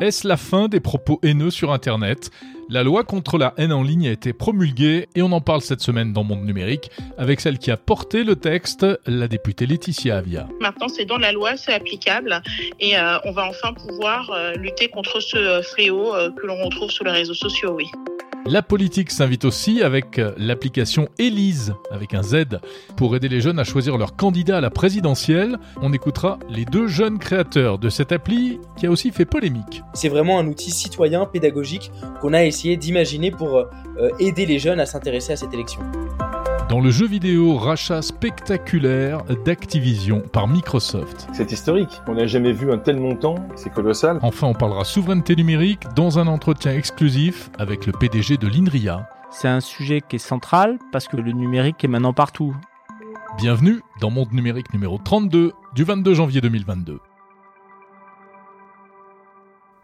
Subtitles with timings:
[0.00, 2.30] Est-ce la fin des propos haineux sur Internet?
[2.68, 5.80] La loi contre la haine en ligne a été promulguée et on en parle cette
[5.80, 10.48] semaine dans Monde Numérique avec celle qui a porté le texte, la députée Laetitia Avia.
[10.60, 12.42] Maintenant, c'est dans la loi, c'est applicable
[12.80, 16.90] et euh, on va enfin pouvoir euh, lutter contre ce euh, fléau que l'on retrouve
[16.90, 17.86] sur les réseaux sociaux, oui.
[18.46, 22.44] La politique s'invite aussi avec l'application Elise, avec un Z,
[22.94, 25.58] pour aider les jeunes à choisir leur candidat à la présidentielle.
[25.80, 29.82] On écoutera les deux jeunes créateurs de cette appli qui a aussi fait polémique.
[29.94, 31.90] C'est vraiment un outil citoyen, pédagogique,
[32.20, 33.66] qu'on a essayé d'imaginer pour euh,
[34.18, 35.80] aider les jeunes à s'intéresser à cette élection.
[36.68, 41.28] Dans le jeu vidéo rachat spectaculaire d'Activision par Microsoft.
[41.32, 44.18] C'est historique, on n'a jamais vu un tel montant, c'est colossal.
[44.22, 49.08] Enfin, on parlera souveraineté numérique dans un entretien exclusif avec le PDG de l'INRIA.
[49.30, 52.56] C'est un sujet qui est central parce que le numérique est maintenant partout.
[53.36, 56.98] Bienvenue dans Monde Numérique numéro 32 du 22 janvier 2022.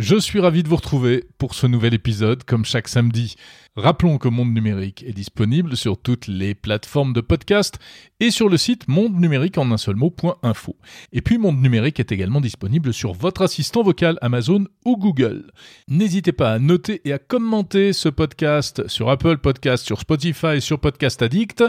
[0.01, 3.37] Je suis ravi de vous retrouver pour ce nouvel épisode, comme chaque samedi.
[3.77, 7.79] Rappelons que Monde Numérique est disponible sur toutes les plateformes de podcast
[8.19, 10.75] et sur le site monde numérique en un seul mot.info.
[11.12, 15.53] Et puis Monde Numérique est également disponible sur votre assistant vocal Amazon ou Google.
[15.87, 20.81] N'hésitez pas à noter et à commenter ce podcast sur Apple Podcast, sur Spotify, sur
[20.81, 21.62] Podcast Addict.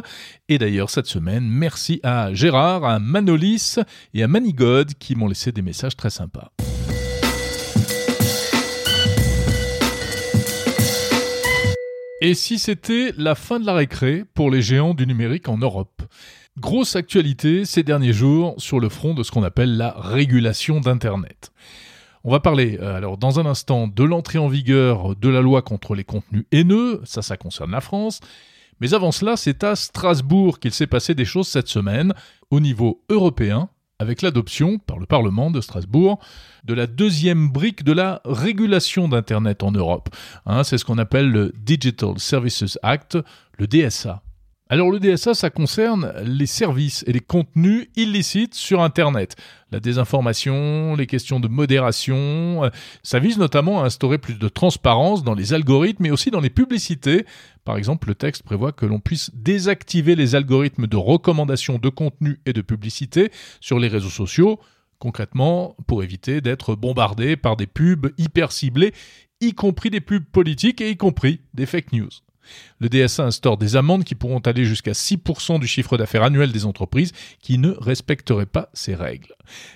[0.47, 3.75] Et d'ailleurs, cette semaine, merci à Gérard, à Manolis
[4.13, 6.53] et à Manigod qui m'ont laissé des messages très sympas.
[12.23, 16.03] Et si c'était la fin de la récré pour les géants du numérique en Europe?
[16.59, 21.51] Grosse actualité ces derniers jours sur le front de ce qu'on appelle la régulation d'Internet.
[22.23, 25.63] On va parler euh, alors dans un instant de l'entrée en vigueur de la loi
[25.63, 28.19] contre les contenus haineux, ça ça concerne la France,
[28.81, 32.13] mais avant cela c'est à Strasbourg qu'il s'est passé des choses cette semaine
[32.51, 33.67] au niveau européen
[34.01, 36.19] avec l'adoption par le Parlement de Strasbourg
[36.63, 40.09] de la deuxième brique de la régulation d'Internet en Europe.
[40.47, 43.19] Hein, c'est ce qu'on appelle le Digital Services Act,
[43.59, 44.23] le DSA.
[44.71, 49.35] Alors le DSA, ça concerne les services et les contenus illicites sur Internet.
[49.69, 52.69] La désinformation, les questions de modération, euh,
[53.03, 56.49] ça vise notamment à instaurer plus de transparence dans les algorithmes mais aussi dans les
[56.49, 57.25] publicités.
[57.65, 62.39] Par exemple, le texte prévoit que l'on puisse désactiver les algorithmes de recommandation de contenu
[62.45, 63.29] et de publicité
[63.59, 64.57] sur les réseaux sociaux,
[64.99, 68.93] concrètement pour éviter d'être bombardé par des pubs hyper ciblées,
[69.41, 72.09] y compris des pubs politiques et y compris des fake news.
[72.79, 76.65] Le DSA instaure des amendes qui pourront aller jusqu'à 6% du chiffre d'affaires annuel des
[76.65, 79.35] entreprises qui ne respecteraient pas ces règles.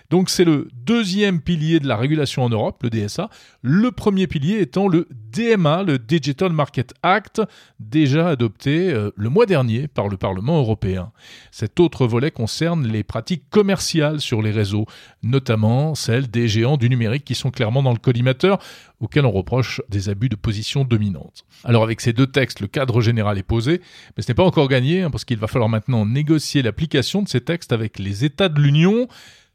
[0.09, 3.29] Donc c'est le deuxième pilier de la régulation en Europe, le DSA,
[3.61, 7.41] le premier pilier étant le DMA, le Digital Market Act,
[7.79, 11.11] déjà adopté euh, le mois dernier par le Parlement européen.
[11.51, 14.85] Cet autre volet concerne les pratiques commerciales sur les réseaux,
[15.23, 18.59] notamment celles des géants du numérique qui sont clairement dans le collimateur,
[19.01, 21.45] auxquels on reproche des abus de position dominante.
[21.63, 23.81] Alors avec ces deux textes, le cadre général est posé,
[24.15, 27.27] mais ce n'est pas encore gagné, hein, parce qu'il va falloir maintenant négocier l'application de
[27.27, 29.07] ces textes avec les États de l'Union.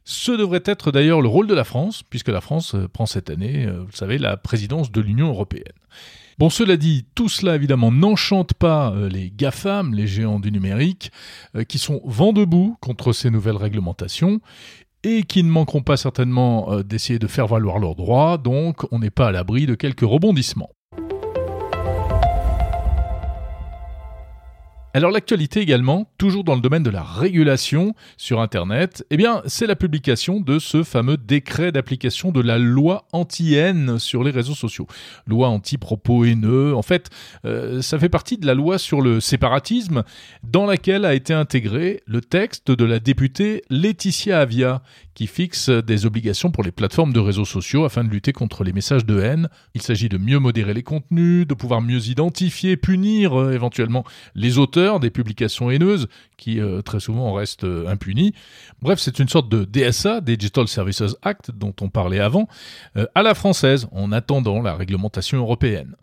[0.04, 3.30] Ce devrait être d'ailleurs le rôle de la France, puisque la France euh, prend cette
[3.30, 5.72] année, euh, vous savez, la présidence de l'Union européenne.
[6.38, 11.12] Bon, cela dit, tout cela évidemment n'enchante pas euh, les GAFAM, les géants du numérique,
[11.68, 14.40] qui sont vent debout contre ces nouvelles réglementations
[15.02, 19.10] et qui ne manqueront pas certainement d'essayer de faire valoir leurs droits, donc on n'est
[19.10, 20.70] pas à l'abri de quelques rebondissements.
[24.92, 29.68] Alors l'actualité également, toujours dans le domaine de la régulation sur Internet, eh bien c'est
[29.68, 34.88] la publication de ce fameux décret d'application de la loi anti-haine sur les réseaux sociaux.
[35.28, 37.08] Loi anti-propos haineux, en fait
[37.44, 40.02] euh, ça fait partie de la loi sur le séparatisme
[40.42, 44.82] dans laquelle a été intégré le texte de la députée Laetitia Avia
[45.14, 48.72] qui fixe des obligations pour les plateformes de réseaux sociaux afin de lutter contre les
[48.72, 49.50] messages de haine.
[49.74, 54.58] Il s'agit de mieux modérer les contenus, de pouvoir mieux identifier, punir euh, éventuellement les
[54.58, 58.32] auteurs des publications haineuses qui euh, très souvent restent euh, impunis.
[58.82, 62.48] Bref, c'est une sorte de DSA, Digital Services Act, dont on parlait avant,
[63.14, 65.94] à la française, en attendant la réglementation européenne.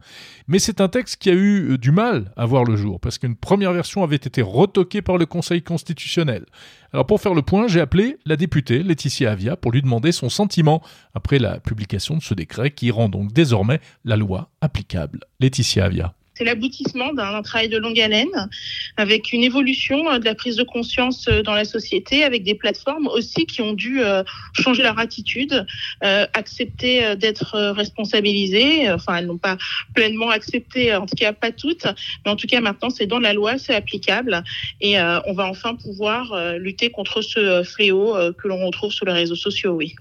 [0.48, 3.36] Mais c'est un texte qui a eu du mal à voir le jour, parce qu'une
[3.36, 6.46] première version avait été retoquée par le Conseil constitutionnel.
[6.94, 10.30] Alors pour faire le point, j'ai appelé la députée Laetitia Avia pour lui demander son
[10.30, 10.82] sentiment
[11.14, 15.20] après la publication de ce décret qui rend donc désormais la loi applicable.
[15.40, 16.14] Laetitia Avia.
[16.38, 18.50] C'est l'aboutissement d'un travail de longue haleine
[18.96, 22.54] avec une évolution euh, de la prise de conscience euh, dans la société, avec des
[22.54, 24.24] plateformes aussi qui ont dû euh,
[24.54, 25.66] changer leur attitude,
[26.02, 28.92] accepter d'être responsabilisées.
[28.92, 29.58] Enfin, elles n'ont pas
[29.94, 31.86] pleinement accepté, en tout cas pas toutes,
[32.26, 34.44] mais en tout cas maintenant c'est dans la loi, c'est applicable
[34.82, 39.36] et on va enfin pouvoir lutter contre ce fléau que l'on retrouve sur les réseaux
[39.36, 39.96] sociaux, oui.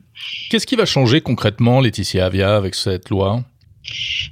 [0.50, 3.44] Qu'est-ce qui va changer concrètement, Laetitia Avia, avec cette loi?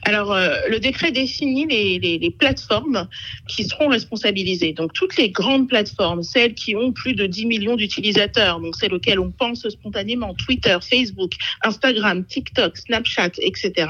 [0.02, 3.08] Alors, euh, le décret définit les, les, plateformes
[3.48, 4.72] qui seront responsabilisées.
[4.72, 8.92] Donc, toutes les grandes plateformes, celles qui ont plus de 10 millions d'utilisateurs, donc celles
[8.92, 13.88] auxquelles on pense spontanément, Twitter, Facebook, Instagram, TikTok, Snapchat, etc.,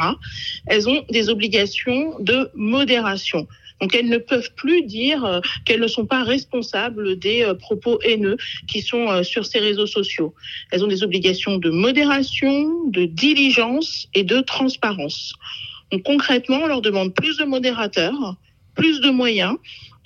[0.67, 3.47] elles ont des obligations de modération.
[3.81, 7.99] Donc elles ne peuvent plus dire euh, qu'elles ne sont pas responsables des euh, propos
[8.03, 8.37] haineux
[8.69, 10.35] qui sont sur ces réseaux sociaux.
[10.71, 15.35] Elles ont des obligations de modération, de diligence et de transparence.
[15.91, 18.37] Donc concrètement, on leur demande plus de modérateurs,
[18.75, 19.57] plus de moyens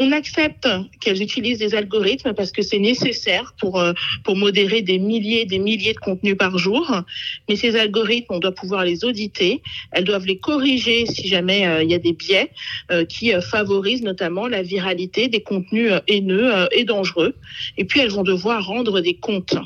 [0.01, 0.69] on accepte
[1.01, 3.93] qu'elles utilisent des algorithmes parce que c'est nécessaire pour, euh,
[4.23, 7.03] pour modérer des milliers et des milliers de contenus par jour.
[7.49, 9.61] Mais ces algorithmes, on doit pouvoir les auditer.
[9.91, 12.51] Elles doivent les corriger si jamais euh, il y a des biais
[12.93, 17.35] euh, qui favorisent notamment la viralité des contenus haineux et dangereux.
[17.77, 19.57] Et puis, elles vont devoir rendre des comptes.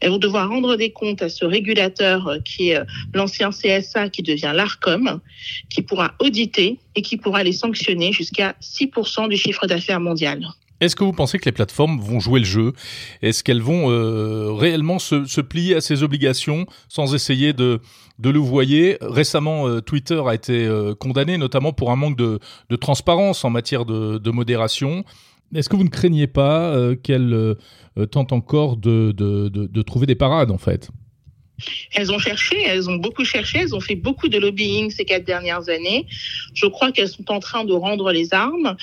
[0.00, 2.80] Elles vont devoir rendre des comptes à ce régulateur qui est
[3.12, 5.20] l'ancien CSA qui devient l'ARCOM,
[5.68, 9.79] qui pourra auditer et qui pourra les sanctionner jusqu'à 6% du chiffre d'affaires
[10.80, 12.72] Est-ce que vous pensez que les plateformes vont jouer le jeu?
[13.20, 17.80] Est-ce qu'elles vont euh, réellement se, plier à ces obligations sans essayer de,
[18.18, 22.40] de le voyer Récemment, euh, Twitter a été euh, condamné notamment pour un manque de,
[22.76, 25.04] transparence en matière de, modération.
[25.54, 27.56] Est-ce que vous ne craignez pas qu'elles
[28.12, 30.90] tentent encore de, de trouver des parades en fait?
[31.94, 35.24] Elles ont cherché, elles ont beaucoup cherché, elles ont fait beaucoup de lobbying ces quatre
[35.24, 36.06] dernières années.
[36.54, 38.76] Je crois qu'elles sont en train de rendre les armes,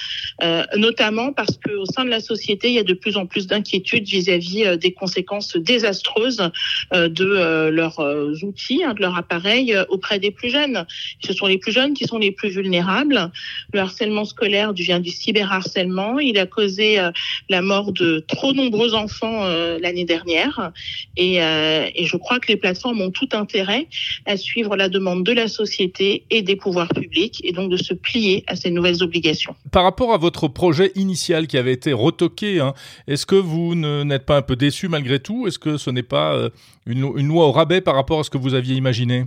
[0.43, 3.47] euh, notamment parce qu'au sein de la société, il y a de plus en plus
[3.47, 6.49] d'inquiétudes vis-à-vis euh, des conséquences désastreuses
[6.93, 7.99] euh, de leurs
[8.43, 10.85] outils, hein, de leur appareil auprès des plus jeunes.
[11.21, 13.31] Ce sont les plus jeunes qui sont les plus vulnérables.
[13.73, 16.19] Le harcèlement scolaire vient du cyberharcèlement.
[16.19, 16.99] Il a causé
[17.49, 19.45] la mort de trop nombreux enfants
[19.79, 20.71] l'année dernière.
[21.15, 23.87] Et, et je crois que les plateformes ont tout intérêt
[24.25, 27.93] à suivre la demande de la société et des pouvoirs publics et donc de se
[27.93, 29.55] plier à ces nouvelles obligations.
[29.71, 32.73] Par rapport à votre projet initial qui avait été retoqué, hein,
[33.07, 35.47] est-ce que vous n'êtes pas un peu déçu malgré tout?
[35.47, 36.49] Est-ce que ce n'est pas euh,
[36.85, 39.25] une, une loi au rabais par rapport à ce que vous aviez imaginé?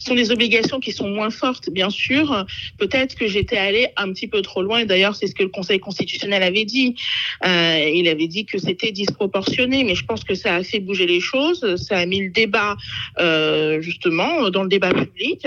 [0.00, 2.46] Ce sont des obligations qui sont moins fortes, bien sûr.
[2.78, 4.84] Peut-être que j'étais allée un petit peu trop loin.
[4.84, 6.96] D'ailleurs, c'est ce que le Conseil constitutionnel avait dit.
[7.44, 11.06] Euh, il avait dit que c'était disproportionné, mais je pense que ça a fait bouger
[11.06, 11.76] les choses.
[11.76, 12.76] Ça a mis le débat
[13.18, 15.46] euh, justement dans le débat public.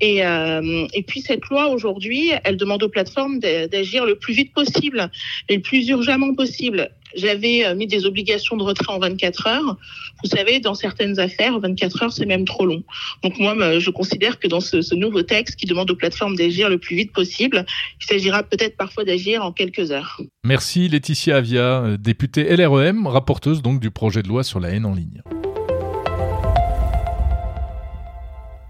[0.00, 4.52] Et, euh, et puis cette loi aujourd'hui, elle demande aux plateformes d'agir le plus vite
[4.52, 5.10] possible
[5.48, 9.76] et le plus urgemment possible j'avais euh, mis des obligations de retrait en 24 heures.
[10.22, 12.82] Vous savez, dans certaines affaires, 24 heures, c'est même trop long.
[13.22, 16.78] Donc moi, je considère que dans ce, nouveau texte qui demande aux plateformes d'agir le
[16.78, 17.64] plus vite possible,
[18.00, 20.20] il s'agira peut-être parfois d'agir en quelques heures.
[20.44, 24.86] Merci Laetitia Avia, euh, députée LREM, rapporteuse donc du projet de loi sur la haine
[24.86, 25.22] en ligne.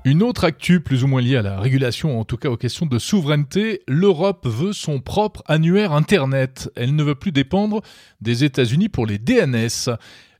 [0.04, 2.86] Une autre actu plus ou moins liée à la régulation, en tout cas aux questions
[2.86, 6.70] de souveraineté, l'Europe veut son propre annuaire Internet.
[6.76, 7.82] Elle ne veut plus dépendre
[8.20, 9.90] des États-Unis pour les DNS.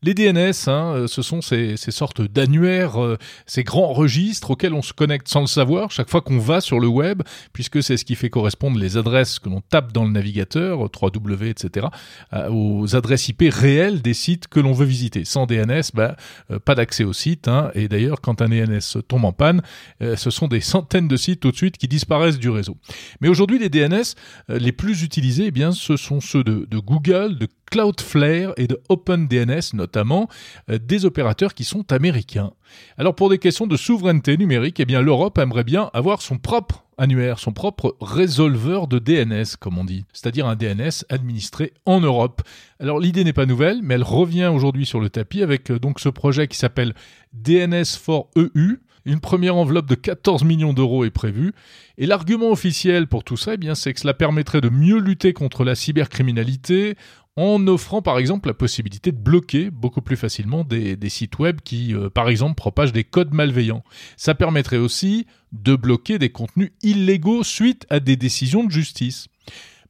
[0.05, 4.83] Les DNS, hein, euh, ce sont ces, sortes d'annuaires, euh, ces grands registres auxquels on
[4.83, 7.23] se connecte sans le savoir chaque fois qu'on va sur le web,
[7.53, 11.49] puisque c'est ce qui fait correspondre les adresses que l'on tape dans le navigateur, 3W,
[11.49, 11.89] etc.,
[12.33, 15.25] euh, aux adresses IP réelles des sites que l'on veut visiter.
[15.25, 16.17] Sans DNS, bah,
[16.65, 17.49] pas d'accès au site.
[17.49, 19.63] Hein, et d'ailleurs, quand un DNS tombe en panne,
[20.01, 22.77] ce sont des centaines de sites tout de suite qui disparaissent du réseau.
[23.21, 24.15] Mais aujourd'hui, les DNS
[24.49, 29.75] les plus utilisés, eh bien, ce sont ceux de Google, de Cloudflare et de OpenDNS
[29.75, 30.29] notamment,
[30.71, 32.53] euh, des opérateurs qui sont américains.
[32.97, 37.39] Alors pour des questions de souveraineté numérique, eh l'Europe aimerait bien avoir son propre annuaire,
[37.39, 42.43] son propre résolveur de DNS, comme on dit, c'est-à-dire un DNS administré en Europe.
[42.81, 46.09] Alors l'idée n'est pas nouvelle, mais elle revient aujourd'hui sur le tapis avec euh, ce
[46.09, 46.95] projet qui s'appelle
[47.33, 51.53] DNS for EU, une première enveloppe de 14 millions d'euros est prévue.
[51.97, 55.33] Et l'argument officiel pour tout ça, eh bien, c'est que cela permettrait de mieux lutter
[55.33, 56.97] contre la cybercriminalité
[57.37, 61.95] en offrant par exemple la possibilité de bloquer beaucoup plus facilement des, sites web qui,
[61.95, 63.85] euh, par exemple, propagent des codes malveillants.
[64.17, 69.29] Ça permettrait aussi de bloquer des contenus illégaux suite à des décisions de justice.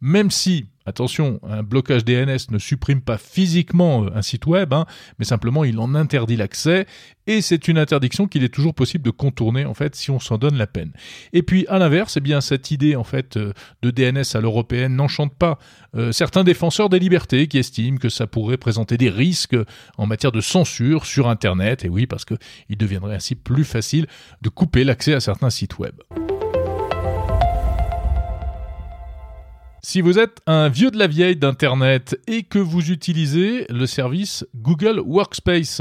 [0.01, 4.87] Même si Attention, un blocage DNS ne supprime pas physiquement euh, un site web, hein,
[5.19, 6.87] mais simplement il en interdit l'accès,
[7.27, 10.39] et c'est une interdiction qu'il est toujours possible de contourner en fait si on s'en
[10.39, 10.93] donne la peine.
[11.35, 13.53] Et puis à l'inverse, eh bien cette idée en fait euh,
[13.83, 15.59] de DNS à l'européenne n'enchante pas
[15.95, 19.57] euh, certains défenseurs des libertés qui estiment que ça pourrait présenter des risques
[19.99, 24.07] en matière de censure sur Internet, et oui parce qu'il deviendrait ainsi plus facile
[24.41, 25.97] de couper l'accès à certains sites web.
[29.91, 34.47] Si vous êtes un vieux de la vieille d'Internet et que vous utilisez le service
[34.55, 35.81] Google Workspace,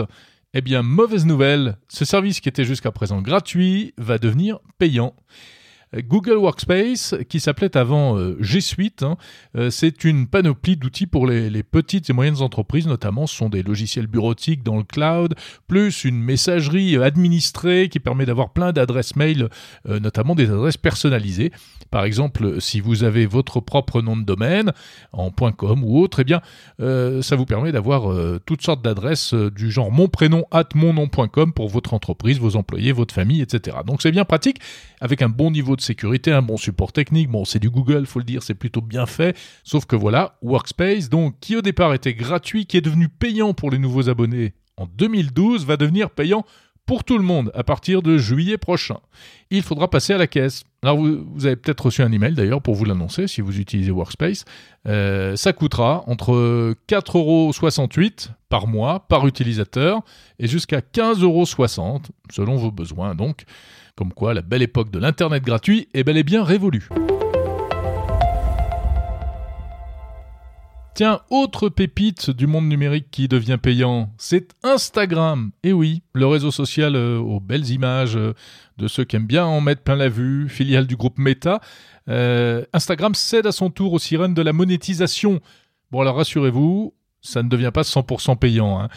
[0.53, 5.13] eh bien, mauvaise nouvelle, ce service qui était jusqu'à présent gratuit va devenir payant.
[5.95, 9.17] Google Workspace, qui s'appelait avant euh, G Suite, hein,
[9.55, 13.63] euh, c'est une panoplie d'outils pour les, petites et moyennes entreprises, notamment ce sont des
[13.63, 15.35] logiciels bureautiques dans le cloud,
[15.67, 19.49] plus une messagerie administrée qui permet d'avoir plein d'adresses mail,
[19.87, 21.51] euh, notamment des adresses personnalisées.
[21.89, 24.73] Par exemple, si vous avez votre propre nom de domaine
[25.13, 26.41] en .com ou autre, eh bien,
[26.79, 28.13] ça vous permet d'avoir
[28.45, 33.13] toutes sortes d'adresses du genre mon prénom at monnom.com pour votre entreprise, vos employés, votre
[33.13, 33.77] famille, etc.
[33.85, 34.59] Donc c'est bien pratique
[34.99, 37.29] avec un bon niveau de sécurité, un bon support technique.
[37.29, 39.37] Bon, c'est du Google, faut le dire, c'est plutôt bien fait.
[39.63, 43.71] Sauf que voilà, Workspace, donc, qui au départ était gratuit, qui est devenu payant pour
[43.71, 46.45] les nouveaux abonnés en 2012, va devenir payant
[46.87, 48.97] pour tout le monde à partir de juillet prochain.
[49.51, 50.63] Il faudra passer à la caisse.
[50.81, 54.45] Alors vous, avez peut-être reçu un email d'ailleurs pour vous l'annoncer si vous utilisez Workspace.
[54.87, 60.01] Euh, ça coûtera entre 4,68€ par mois par utilisateur
[60.39, 63.15] et jusqu'à 15,60€ selon vos besoins.
[63.15, 63.43] Donc
[63.97, 66.87] comme quoi, la belle époque de l'Internet gratuit est bel et bien révolue.
[70.93, 75.51] Tiens, autre pépite du monde numérique qui devient payant, c'est Instagram.
[75.63, 78.33] Et oui, le réseau social euh, aux belles images euh,
[78.77, 81.59] de ceux qui aiment bien en mettre plein la vue, filiale du groupe Meta.
[82.07, 85.39] Euh, Instagram cède à son tour aux sirènes de la monétisation.
[85.91, 86.93] Bon alors rassurez-vous,
[87.27, 88.79] ça ne devient pas 100% payant.
[88.79, 88.89] Hein.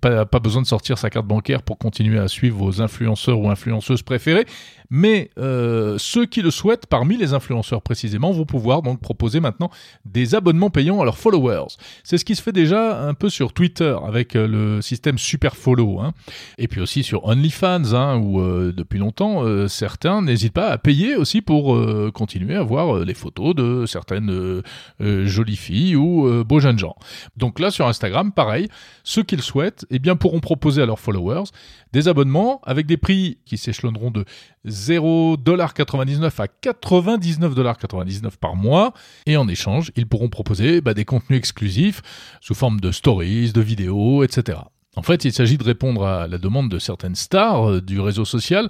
[0.00, 3.48] Pas, pas besoin de sortir sa carte bancaire pour continuer à suivre vos influenceurs ou
[3.48, 4.46] influenceuses préférés.
[4.90, 9.70] Mais euh, ceux qui le souhaitent, parmi les influenceurs précisément, vont pouvoir donc proposer maintenant
[10.04, 11.76] des abonnements payants à leurs followers.
[12.02, 15.56] C'est ce qui se fait déjà un peu sur Twitter avec euh, le système Super
[15.56, 16.00] Follow.
[16.00, 16.12] Hein.
[16.58, 21.14] Et puis aussi sur OnlyFans, hein, où euh, depuis longtemps, certains n'hésitent pas à payer
[21.14, 21.78] aussi pour
[22.12, 24.62] continuer à voir les photos de certaines
[24.98, 26.96] jolies filles ou beaux jeunes gens.
[27.36, 28.68] Donc là, sur Instagram, pareil,
[29.04, 31.44] ceux qui le souhaitent eh bien, pourront proposer à leurs followers
[31.92, 34.24] des abonnements avec des prix qui s'échelonneront de
[34.66, 38.92] 0,99$ à 99,99$ par mois.
[39.26, 42.02] Et en échange, ils pourront proposer bah, des contenus exclusifs
[42.40, 44.58] sous forme de stories, de vidéos, etc.
[44.96, 48.24] En fait, il s'agit de répondre à la demande de certaines stars euh, du réseau
[48.24, 48.68] social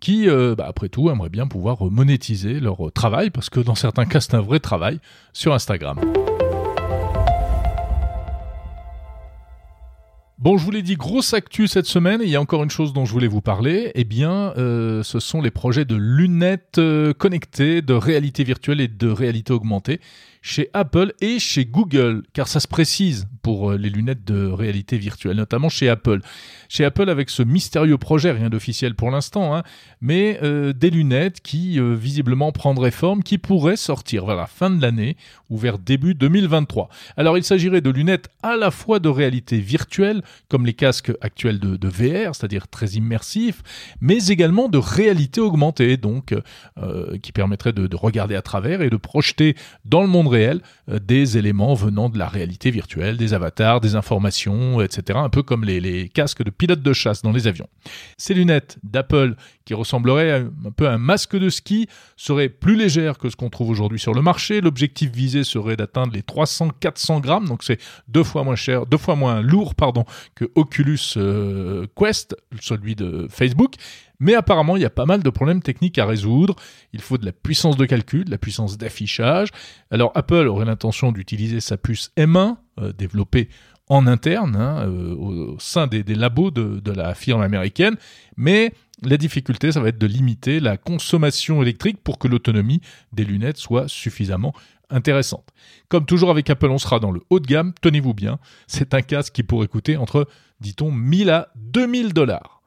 [0.00, 4.04] qui, euh, bah, après tout, aimeraient bien pouvoir monétiser leur travail, parce que dans certains
[4.04, 5.00] cas, c'est un vrai travail
[5.32, 5.98] sur Instagram.
[10.42, 12.20] Bon, je vous l'ai dit, grosse actu cette semaine.
[12.20, 13.92] Il y a encore une chose dont je voulais vous parler.
[13.94, 18.88] Eh bien, euh, ce sont les projets de lunettes euh, connectées, de réalité virtuelle et
[18.88, 20.00] de réalité augmentée
[20.44, 24.98] chez Apple et chez Google, car ça se précise pour euh, les lunettes de réalité
[24.98, 26.18] virtuelle, notamment chez Apple.
[26.68, 29.62] Chez Apple avec ce mystérieux projet, rien d'officiel pour l'instant, hein,
[30.00, 35.16] mais des lunettes qui visiblement prendraient forme, qui pourraient sortir vers la fin de l'année
[35.50, 36.88] ou vers début 2023.
[37.16, 41.58] Alors il s'agirait de lunettes à la fois de réalité virtuelle, comme les casques actuels
[41.58, 43.62] de, VR, c'est-à-dire très immersifs,
[44.00, 46.34] mais également de réalité augmentée, donc
[47.22, 50.98] qui permettrait de, de regarder à travers et de projeter dans le monde réel euh,
[50.98, 55.18] des éléments venant de la réalité virtuelle, des avatars, des informations, etc.
[55.22, 57.68] Un peu comme les, casques de pilotes de chasse dans les avions.
[58.16, 59.34] Ces lunettes d'Apple
[59.64, 63.50] qui ressembleraient un peu à un masque de ski seraient plus légères que ce qu'on
[63.50, 64.60] trouve aujourd'hui sur le marché.
[64.60, 69.14] L'objectif visé serait d'atteindre les 300-400 grammes, donc c'est deux fois moins cher, deux fois
[69.14, 70.04] moins lourd, pardon,
[70.34, 73.74] que Oculus euh, Quest, celui de Facebook.
[74.20, 76.54] Mais apparemment, il y a pas mal de problèmes techniques à résoudre.
[76.92, 79.48] Il faut de la puissance de calcul, de la puissance d'affichage.
[79.90, 83.48] Alors Apple aurait l'intention d'utiliser sa puce M1, euh, développée
[83.88, 87.96] en interne, hein, euh, au, sein des, labos de, de, la firme américaine,
[88.36, 92.80] mais la difficulté, ça va être de limiter la consommation électrique pour que l'autonomie
[93.12, 94.54] des lunettes soit suffisamment
[95.88, 99.02] Comme toujours avec Apple, on sera dans le haut de gamme, tenez-vous bien, c'est un
[99.02, 100.26] casque qui pourrait coûter entre,
[100.60, 102.62] dit-on, 1000 à 2000 dollars.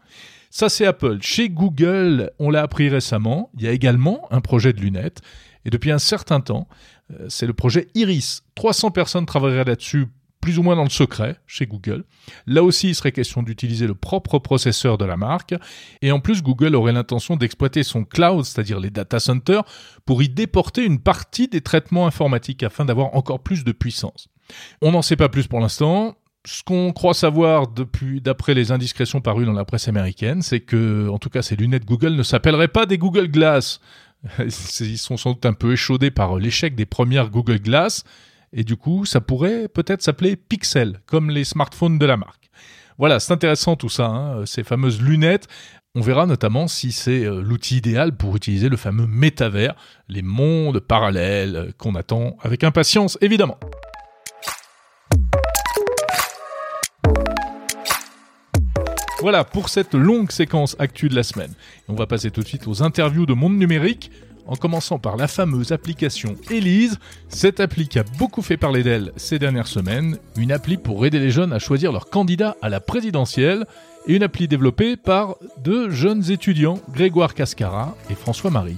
[0.50, 1.18] Ça, c'est Apple.
[1.22, 5.22] Chez Google, on l'a appris récemment, il y a également un projet de lunettes.
[5.66, 6.68] Et depuis un certain temps,
[7.12, 8.44] euh, c'est le projet Iris.
[8.56, 10.08] 300 personnes travailleraient là-dessus
[10.46, 12.04] plus ou moins dans le secret chez Google.
[12.46, 15.56] Là aussi, il serait question d'utiliser le propre processeur de la marque.
[16.04, 19.64] Et en plus, Google aurait l'intention d'exploiter son cloud, c'est-à-dire les data centers,
[20.06, 24.28] pour y déporter une partie des traitements informatiques afin d'avoir encore plus de puissance.
[24.84, 26.16] On n'en sait pas plus pour l'instant.
[26.46, 31.10] Ce qu'on croit savoir depuis, d'après les indiscrétions parues dans la presse américaine, c'est que,
[31.10, 33.80] en tout cas, ces lunettes Google ne s'appelleraient pas des Google Glass.
[34.38, 38.04] Ils sont sans doute un peu échaudés par l'échec des premières Google Glass.
[38.58, 42.50] Et du coup, ça pourrait peut-être s'appeler Pixel, comme les smartphones de la marque.
[42.98, 45.50] Voilà, c'est intéressant tout ça, hein, ces fameuses lunettes.
[45.94, 49.76] On verra notamment si c'est euh, l'outil idéal pour utiliser le fameux métavers,
[50.08, 53.58] les mondes parallèles euh, qu'on attend avec impatience, évidemment.
[59.20, 61.54] Voilà pour cette longue séquence actuelle de la semaine.
[61.90, 64.12] on va passer tout de suite aux interviews de Monde Numérique
[64.48, 67.00] en commençant par la fameuse application Elise.
[67.30, 71.20] Cette appli qui a beaucoup fait parler d'elle ces dernières semaines, une appli pour aider
[71.20, 73.66] les jeunes à choisir leur candidat à la présidentielle,
[74.08, 78.78] et une appli développée par deux jeunes étudiants, Grégoire Cascara et François Marie.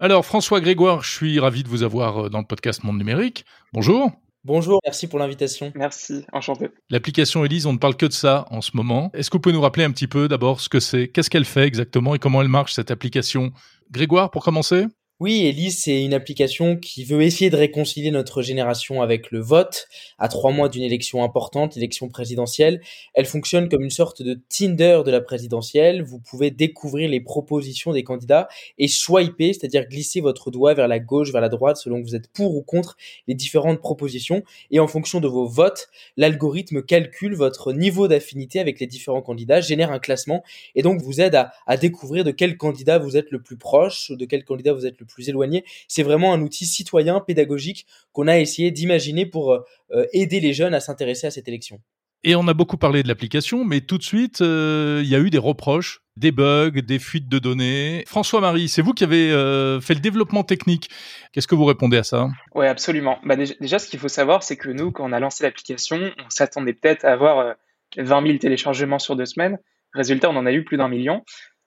[0.00, 3.44] Alors François Grégoire, je suis ravi de vous avoir euh, dans le podcast Monde Numérique.
[3.72, 4.10] Bonjour.
[4.46, 5.72] Bonjour, merci pour l'invitation.
[5.74, 6.68] Merci, enchanté.
[6.90, 9.10] L'application Elise, on ne parle que de ça en ce moment.
[9.14, 11.46] Est-ce que vous pouvez nous rappeler un petit peu d'abord ce que c'est, qu'est-ce qu'elle
[11.46, 13.52] fait exactement et comment elle marche cette application?
[13.90, 14.84] Grégoire, pour commencer?
[15.20, 19.86] Oui, Elise, c'est une application qui veut essayer de réconcilier notre génération avec le vote
[20.18, 22.80] à trois mois d'une élection importante, l'élection présidentielle.
[23.14, 26.02] Elle fonctionne comme une sorte de Tinder de la présidentielle.
[26.02, 30.98] Vous pouvez découvrir les propositions des candidats et swiper, c'est-à-dire glisser votre doigt vers la
[30.98, 32.96] gauche, vers la droite, selon que vous êtes pour ou contre
[33.28, 34.42] les différentes propositions.
[34.72, 39.60] Et en fonction de vos votes, l'algorithme calcule votre niveau d'affinité avec les différents candidats,
[39.60, 40.42] génère un classement
[40.74, 44.24] et donc vous aide à, découvrir de quel candidat vous êtes le plus proche, de
[44.24, 45.64] quel candidat vous êtes le plus éloigné.
[45.88, 50.74] C'est vraiment un outil citoyen, pédagogique qu'on a essayé d'imaginer pour euh, aider les jeunes
[50.74, 51.80] à s'intéresser à cette élection.
[52.26, 55.18] Et on a beaucoup parlé de l'application, mais tout de suite, euh, il y a
[55.18, 58.02] eu des reproches, des bugs, des fuites de données.
[58.06, 60.88] François-Marie, c'est vous qui avez euh, fait le développement technique.
[61.32, 62.28] Qu'est-ce que vous répondez à ça?
[62.54, 63.18] Oui, absolument.
[63.24, 66.30] Bah, déjà, ce qu'il faut savoir, c'est que nous, quand on a lancé l'application, on
[66.30, 67.56] s'attendait peut-être à avoir
[67.98, 69.58] 20 000 téléchargements sur deux semaines.
[69.92, 71.22] Résultat, on en a eu plus d'un million.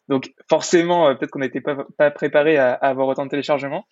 [0.08, 3.86] Donc forcément, euh, peut-être qu'on n'était pas, préparé à, avoir autant de téléchargements.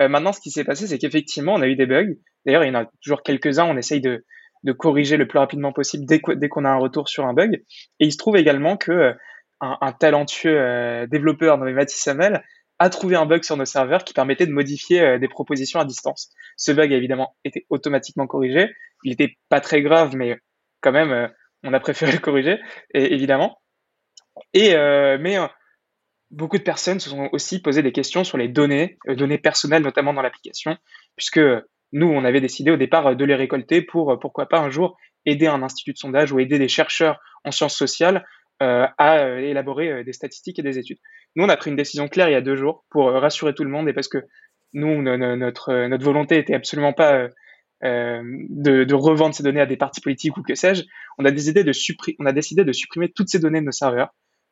[0.00, 2.14] Euh, maintenant, ce qui s'est passé, c'est qu'effectivement, on a eu des bugs.
[2.46, 3.64] D'ailleurs, il y en a toujours quelques-uns.
[3.64, 4.24] On essaye de,
[4.64, 7.62] de corriger le plus rapidement possible dès, qu'on a un retour sur un bug.
[8.00, 9.12] Et il se trouve également que euh,
[9.60, 12.42] un, talentueux euh, développeur nommé Mathis Samel
[12.78, 16.32] a trouvé un bug sur nos serveurs qui permettait de modifier des propositions à distance.
[16.56, 18.70] Ce bug a évidemment été automatiquement corrigé.
[19.04, 20.38] Il n'était pas très grave, mais
[20.80, 21.30] quand même,
[21.62, 22.58] on a préféré le corriger,
[22.94, 23.60] évidemment.
[24.54, 24.74] Et
[25.18, 25.36] mais
[26.30, 29.82] beaucoup de personnes se sont aussi posé des questions sur les données, euh, données personnelles
[29.82, 30.76] notamment dans l'application,
[31.16, 31.40] puisque
[31.92, 34.70] nous, on avait décidé au départ euh, de les récolter pour, euh, pourquoi pas un
[34.70, 38.24] jour, aider un institut de sondage ou aider des chercheurs en sciences sociales
[38.62, 40.98] à élaborer des statistiques et des études.
[41.34, 43.64] Nous, on a pris une décision claire il y a deux jours pour rassurer tout
[43.64, 44.18] le monde et parce que
[44.74, 47.28] nous, notre, volonté était absolument pas
[47.82, 50.82] de, revendre ces données à des partis politiques ou que sais-je.
[51.16, 54.10] On a décidé de supprimer toutes ces données de nos serveurs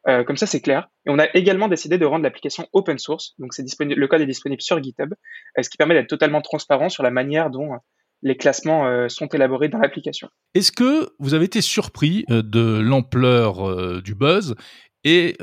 [0.09, 0.88] euh, comme ça, c'est clair.
[1.07, 3.35] Et on a également décidé de rendre l'application open source.
[3.38, 6.40] Donc, c'est disponible, le code est disponible sur GitHub, euh, ce qui permet d'être totalement
[6.40, 7.79] transparent sur la manière dont euh,
[8.23, 10.29] les classements sont élaborés dans l'application.
[10.55, 14.57] Est-ce que vous avez été surpris de l'ampleur du buzz
[15.05, 15.37] et,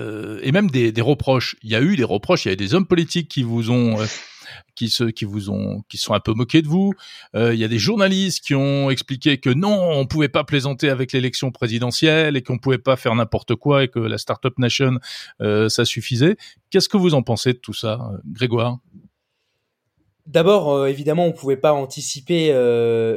[0.52, 1.56] même des, des, reproches?
[1.64, 3.72] Il y a eu des reproches, il y a eu des hommes politiques qui vous
[3.72, 3.96] ont
[4.76, 6.94] qui se, qui vous ont, qui sont un peu moqués de vous.
[7.36, 10.90] Euh, il y a des journalistes qui ont expliqué que non, on pouvait pas plaisanter
[10.90, 15.00] avec l'élection présidentielle et qu'on pouvait pas faire n'importe quoi et que la startup nation,
[15.42, 16.38] euh, ça suffisait.
[16.70, 18.80] Qu'est-ce que vous en pensez de tout ça, Grégoire?
[20.28, 22.52] D'abord, euh, évidemment, on pouvait pas anticiper,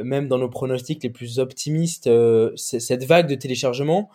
[0.03, 2.09] même dans nos pronostics les plus optimistes,
[2.55, 4.09] cette vague de téléchargement.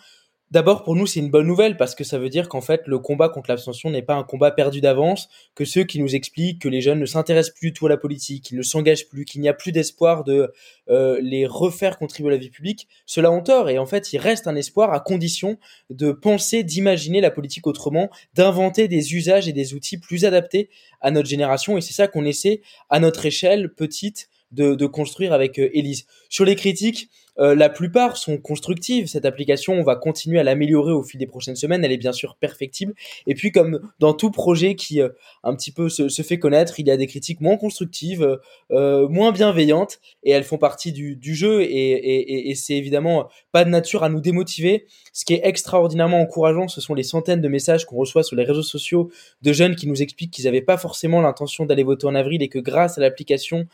[0.54, 3.00] D'abord, pour nous, c'est une bonne nouvelle parce que ça veut dire qu'en fait, le
[3.00, 6.68] combat contre l'abstention n'est pas un combat perdu d'avance, que ceux qui nous expliquent que
[6.68, 9.40] les jeunes ne s'intéressent plus du tout à la politique, qu'ils ne s'engagent plus, qu'il
[9.40, 10.52] n'y a plus d'espoir de
[10.90, 13.68] euh, les refaire contribuer à la vie publique, cela ont tort.
[13.68, 15.58] Et en fait, il reste un espoir à condition
[15.90, 21.10] de penser, d'imaginer la politique autrement, d'inventer des usages et des outils plus adaptés à
[21.10, 21.76] notre génération.
[21.76, 26.06] Et c'est ça qu'on essaie, à notre échelle petite, de, de construire avec euh, Elise.
[26.28, 29.06] Sur les critiques, euh, la plupart sont constructives.
[29.06, 31.84] Cette application, on va continuer à l'améliorer au fil des prochaines semaines.
[31.84, 32.94] Elle est bien sûr perfectible.
[33.26, 35.08] Et puis, comme dans tout projet qui euh,
[35.42, 38.38] un petit peu se, fait connaître, il y a des critiques moins constructives,
[38.70, 41.62] euh, moins bienveillantes, et elles font partie du, jeu.
[41.62, 44.86] Et, et, et c'est évidemment pas de nature à nous démotiver.
[45.12, 48.44] Ce qui est extraordinairement encourageant, ce sont les centaines de messages qu'on reçoit sur les
[48.44, 49.10] réseaux sociaux
[49.42, 52.48] de jeunes qui nous expliquent qu'ils n'avaient pas forcément l'intention d'aller voter en avril et
[52.48, 53.66] que grâce à l'application,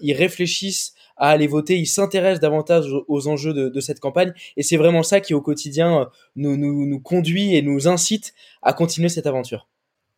[0.00, 4.32] ils réfléchissent à aller voter, ils s'intéressent davantage aux, enjeux de, de, cette campagne.
[4.56, 8.72] Et c'est vraiment ça qui, au quotidien, nous, nous, nous conduit et nous incite à
[8.72, 9.68] continuer cette aventure.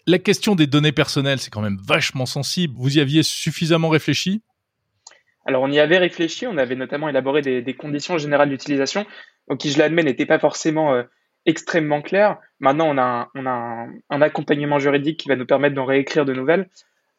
[0.06, 2.74] La question des données personnelles, c'est quand même vachement sensible.
[2.78, 4.42] Vous y aviez suffisamment réfléchi?
[5.44, 6.46] Alors, on y avait réfléchi.
[6.46, 9.06] On avait notamment élaboré des, des conditions générales d'utilisation,
[9.58, 11.02] qui, je l'admets, n'étaient pas forcément euh,
[11.44, 12.38] extrêmement claires.
[12.60, 16.24] Maintenant, on a, un, on a un, accompagnement juridique qui va nous permettre d'en réécrire
[16.24, 16.68] de nouvelles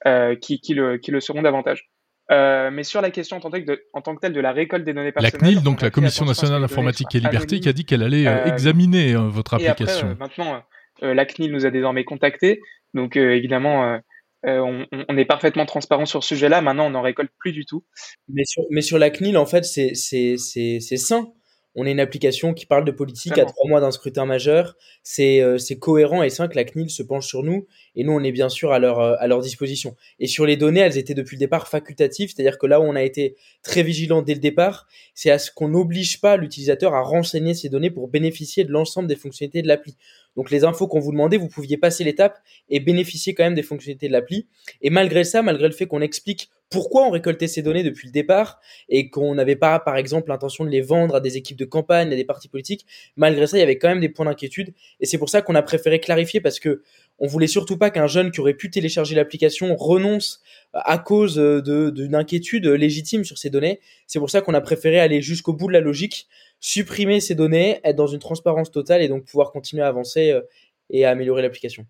[0.05, 1.89] euh, qui, qui, le, qui le seront davantage.
[2.31, 4.51] Euh, mais sur la question en tant, que de, en tant que telle de la
[4.51, 5.33] récolte des données personnelles.
[5.33, 8.45] La CNIL, donc la Commission nationale d'informatique et liberté, qui a dit qu'elle allait euh,
[8.45, 10.09] examiner euh, votre application.
[10.09, 10.61] Et après, maintenant,
[11.01, 12.61] la CNIL nous a désormais contactés.
[12.93, 13.99] Donc évidemment,
[14.43, 16.61] on, on, est parfaitement transparent sur ce sujet-là.
[16.61, 17.85] Maintenant, on n'en récolte plus du tout.
[18.27, 21.31] Mais sur, mais sur la CNIL, en fait, c'est sain
[21.79, 24.75] on est une application qui parle de politique à trois mois d'un scrutin majeur.
[25.03, 28.23] C'est euh, cohérent et sain que la CNIL se penche sur nous et nous on
[28.23, 29.95] est bien sûr à leur euh, à leur disposition.
[30.19, 32.95] Et sur les données, elles étaient depuis le départ facultatives, c'est-à-dire que là où on
[32.95, 37.01] a été très vigilant dès le départ, c'est à ce qu'on n'oblige pas l'utilisateur à
[37.03, 39.95] renseigner ces données pour bénéficier de l'ensemble des fonctionnalités de l'appli.
[40.37, 43.63] Donc les infos qu'on vous demandait, vous pouviez passer l'étape et bénéficier quand même des
[43.63, 44.47] fonctionnalités de l'appli.
[44.81, 48.11] Et malgré ça, malgré le fait qu'on explique pourquoi on récoltait ces données depuis le
[48.11, 51.65] départ et qu'on n'avait pas, par exemple, l'intention de les vendre à des équipes de
[51.65, 52.85] campagne, à des partis politiques.
[53.15, 55.55] Malgré ça, il y avait quand même des points d'inquiétude et c'est pour ça qu'on
[55.55, 56.83] a préféré clarifier parce que
[57.19, 60.41] on voulait surtout pas qu'un jeune qui aurait pu télécharger l'application renonce
[60.73, 63.79] à cause de d'une inquiétude légitime sur ces données.
[64.05, 66.27] C'est pour ça qu'on a préféré aller jusqu'au bout de la logique,
[66.59, 70.41] supprimer ces données, être dans une transparence totale et donc pouvoir continuer à avancer euh,
[70.89, 71.85] et à améliorer l'application.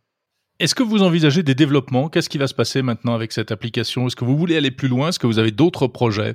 [0.60, 2.10] Est-ce que vous envisagez des développements?
[2.10, 4.08] Qu'est-ce qui va se passer maintenant avec cette application?
[4.08, 5.10] Est-ce que vous voulez aller plus loin?
[5.10, 6.34] Est-ce que vous avez d'autres projets?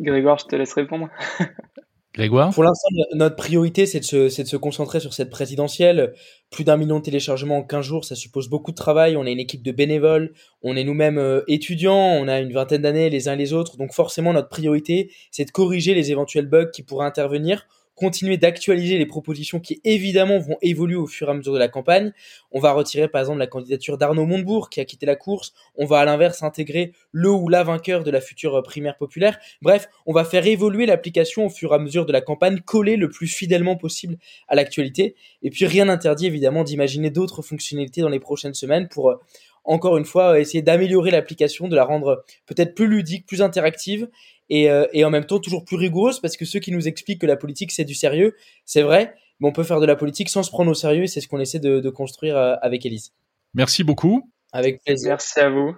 [0.00, 1.08] Grégoire, je te laisse répondre.
[2.14, 2.54] Grégoire?
[2.54, 6.14] Pour l'instant, notre priorité, c'est de, se, de se concentrer sur cette présidentielle.
[6.50, 9.16] Plus d'un million de téléchargements en 15 jours, ça suppose beaucoup de travail.
[9.16, 12.82] On est une équipe de bénévoles, on est nous-mêmes euh, étudiants, on a une vingtaine
[12.82, 13.76] d'années les uns les autres.
[13.76, 18.98] Donc forcément, notre priorité, c'est de corriger les éventuels bugs qui pourraient intervenir continuer d'actualiser
[18.98, 22.12] les propositions qui évidemment vont évoluer au fur et à mesure de la campagne.
[22.50, 25.54] On va retirer par exemple la candidature d'Arnaud Montebourg qui a quitté la course.
[25.76, 29.38] On va à l'inverse intégrer le ou la vainqueur de la future primaire populaire.
[29.62, 32.96] Bref, on va faire évoluer l'application au fur et à mesure de la campagne, coller
[32.96, 34.16] le plus fidèlement possible
[34.48, 35.14] à l'actualité.
[35.42, 39.16] Et puis rien n'interdit évidemment d'imaginer d'autres fonctionnalités dans les prochaines semaines pour euh,
[39.64, 44.08] encore une fois essayer d'améliorer l'application, de la rendre peut-être plus ludique, plus interactive
[44.50, 47.20] et, euh, et en même temps toujours plus rigoureuse parce que ceux qui nous expliquent
[47.20, 50.28] que la politique c'est du sérieux, c'est vrai, mais on peut faire de la politique
[50.28, 52.84] sans se prendre au sérieux et c'est ce qu'on essaie de, de construire euh, avec
[52.84, 53.12] Elise.
[53.54, 54.30] Merci beaucoup.
[54.52, 55.10] Avec plaisir.
[55.10, 55.74] Merci à vous.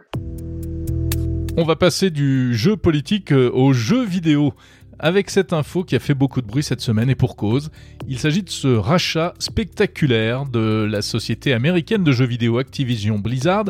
[1.58, 4.52] On va passer du jeu politique euh, au jeu vidéo
[4.98, 7.70] avec cette info qui a fait beaucoup de bruit cette semaine et pour cause.
[8.08, 13.64] Il s'agit de ce rachat spectaculaire de la société américaine de jeux vidéo Activision Blizzard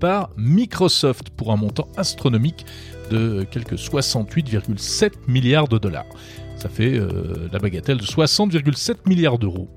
[0.00, 2.64] par Microsoft pour un montant astronomique
[3.10, 6.06] de quelques 68,7 milliards de dollars.
[6.56, 9.68] Ça fait euh, la bagatelle de 60,7 milliards d'euros.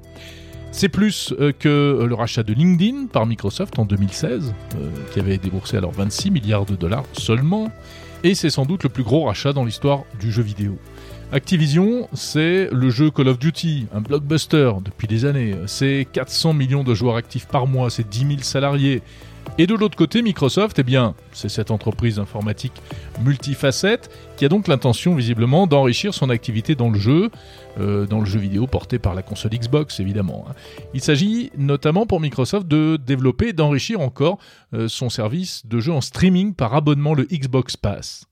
[0.72, 5.38] C'est plus euh, que le rachat de LinkedIn par Microsoft en 2016, euh, qui avait
[5.38, 7.70] déboursé alors 26 milliards de dollars seulement,
[8.24, 10.78] et c'est sans doute le plus gros rachat dans l'histoire du jeu vidéo.
[11.32, 15.56] Activision, c'est le jeu Call of Duty, un blockbuster depuis des années.
[15.66, 19.02] C'est 400 millions de joueurs actifs par mois, c'est 10 000 salariés,
[19.58, 22.74] et de l'autre côté, Microsoft, eh bien, c'est cette entreprise informatique
[23.24, 27.30] multifacette qui a donc l'intention visiblement d'enrichir son activité dans le jeu,
[27.80, 30.46] euh, dans le jeu vidéo porté par la console Xbox évidemment.
[30.50, 30.54] Hein.
[30.94, 34.40] Il s'agit notamment pour Microsoft de développer et d'enrichir encore
[34.74, 38.26] euh, son service de jeu en streaming par abonnement le Xbox Pass.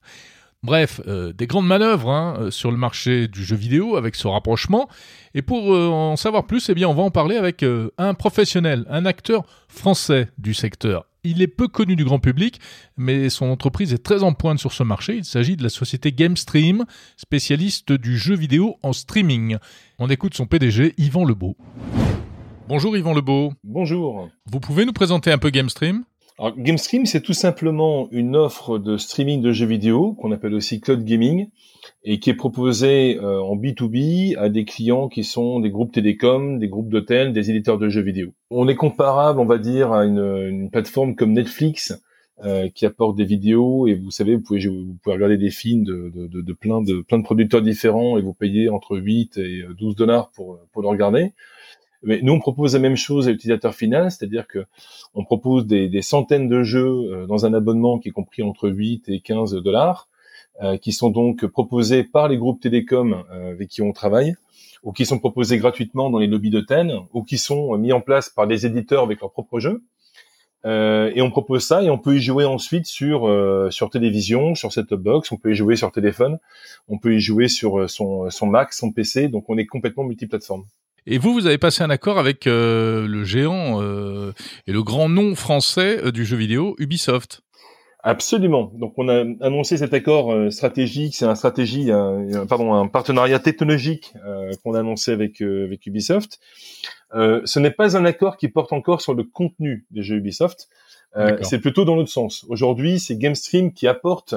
[0.62, 4.28] Bref, euh, des grandes manœuvres hein, euh, sur le marché du jeu vidéo avec ce
[4.28, 4.90] rapprochement.
[5.32, 7.64] Et pour euh, en savoir plus, eh bien, on va en parler avec
[7.96, 11.06] un professionnel, un acteur français du secteur.
[11.24, 12.60] Il est peu connu du grand public,
[12.96, 15.16] mais son entreprise est très en pointe sur ce marché.
[15.16, 16.84] Il s'agit de la société GameStream,
[17.16, 19.56] spécialiste du jeu vidéo en streaming.
[19.98, 21.56] On écoute son PDG, Yvan Lebeau.
[22.68, 23.52] Bonjour Yvan Lebeau.
[23.64, 24.28] Bonjour.
[24.46, 26.04] Vous pouvez nous présenter un peu GameStream?
[26.40, 30.80] Alors, GameStream, c'est tout simplement une offre de streaming de jeux vidéo qu'on appelle aussi
[30.80, 31.50] cloud gaming
[32.02, 36.58] et qui est proposée euh, en B2B à des clients qui sont des groupes télécoms,
[36.58, 38.30] des groupes d'hôtels, des éditeurs de jeux vidéo.
[38.48, 41.92] On est comparable, on va dire, à une, une plateforme comme Netflix
[42.42, 45.84] euh, qui apporte des vidéos et vous savez, vous pouvez, vous pouvez regarder des films
[45.84, 49.64] de, de, de, plein de plein de producteurs différents et vous payez entre 8 et
[49.78, 51.34] 12 dollars pour, pour le regarder.
[52.02, 54.64] Mais nous, on propose la même chose à l'utilisateur final, c'est-à-dire que
[55.14, 59.08] on propose des, centaines de jeux euh, dans un abonnement qui est compris entre 8
[59.08, 60.08] et 15 dollars,
[60.62, 64.34] euh, qui sont donc proposés par les groupes télécoms euh, avec qui on travaille,
[64.82, 68.30] ou qui sont proposés gratuitement dans les lobbies d'hôtels, ou qui sont mis en place
[68.30, 69.82] par des éditeurs avec leurs propres jeux.
[70.66, 74.54] Euh, et on propose ça et on peut y jouer ensuite sur euh, sur télévision,
[74.54, 76.38] sur set-top box, on peut y jouer sur téléphone,
[76.86, 79.28] on peut y jouer sur son son Mac, son PC.
[79.28, 80.64] Donc on est complètement multiplateforme.
[81.06, 86.12] Et vous, vous avez passé un accord avec le géant et le grand nom français
[86.12, 87.42] du jeu vidéo, Ubisoft.
[88.02, 88.72] Absolument.
[88.74, 93.38] Donc on a annoncé cet accord euh, stratégique, c'est un stratégie, un, pardon, un partenariat
[93.38, 96.40] technologique euh, qu'on a annoncé avec euh, avec Ubisoft.
[97.12, 100.68] ce n'est pas un accord qui porte encore sur le contenu des jeux Ubisoft.
[101.42, 102.46] c'est plutôt dans l'autre sens.
[102.48, 104.34] Aujourd'hui, c'est GameStream qui apporte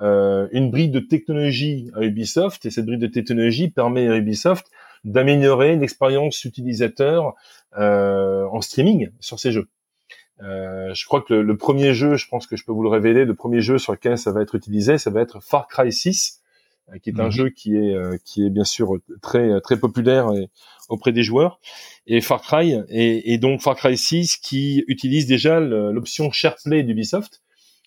[0.00, 4.66] une brique de technologie à Ubisoft et cette brique de technologie permet à Ubisoft
[5.04, 7.34] d'améliorer l'expérience utilisateur
[7.74, 9.68] en streaming sur ces jeux.
[10.42, 13.24] Euh, je crois que le, premier jeu, je pense que je peux vous le révéler,
[13.24, 16.40] le premier jeu sur lequel ça va être utilisé, ça va être Far Cry 6,
[16.88, 17.30] euh, qui est un mhm.
[17.30, 20.30] jeu qui est euh, qui est bien sûr très très populaire
[20.88, 21.60] auprès des joueurs.
[22.06, 27.42] Et Far Cry et, et donc Far Cry 6 qui utilise déjà l'option SharePlay d'Ubisoft.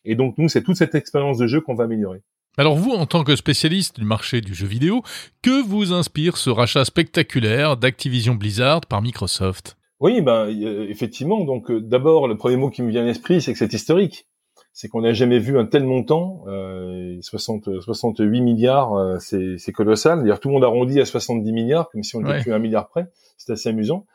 [0.06, 2.22] Et donc nous, c'est toute cette expérience de jeu qu'on va améliorer.
[2.58, 5.02] Alors vous, en tant que spécialiste du marché du jeu vidéo,
[5.42, 9.76] que vous inspire ce rachat spectaculaire d'Activision Blizzard par Microsoft?
[10.00, 10.48] Oui, ben
[10.90, 11.44] effectivement.
[11.44, 14.26] Donc euh, d'abord, le premier mot qui me vient à l'esprit, c'est que c'est historique.
[14.72, 20.22] C'est qu'on n'a jamais vu un tel montant, euh, 60, 68 milliards, euh, c'est colossal.
[20.22, 22.90] D'ailleurs, tout le monde arrondit à 70 milliards, comme si on était plus un milliard
[22.90, 23.08] près.
[23.38, 24.06] C'est assez amusant,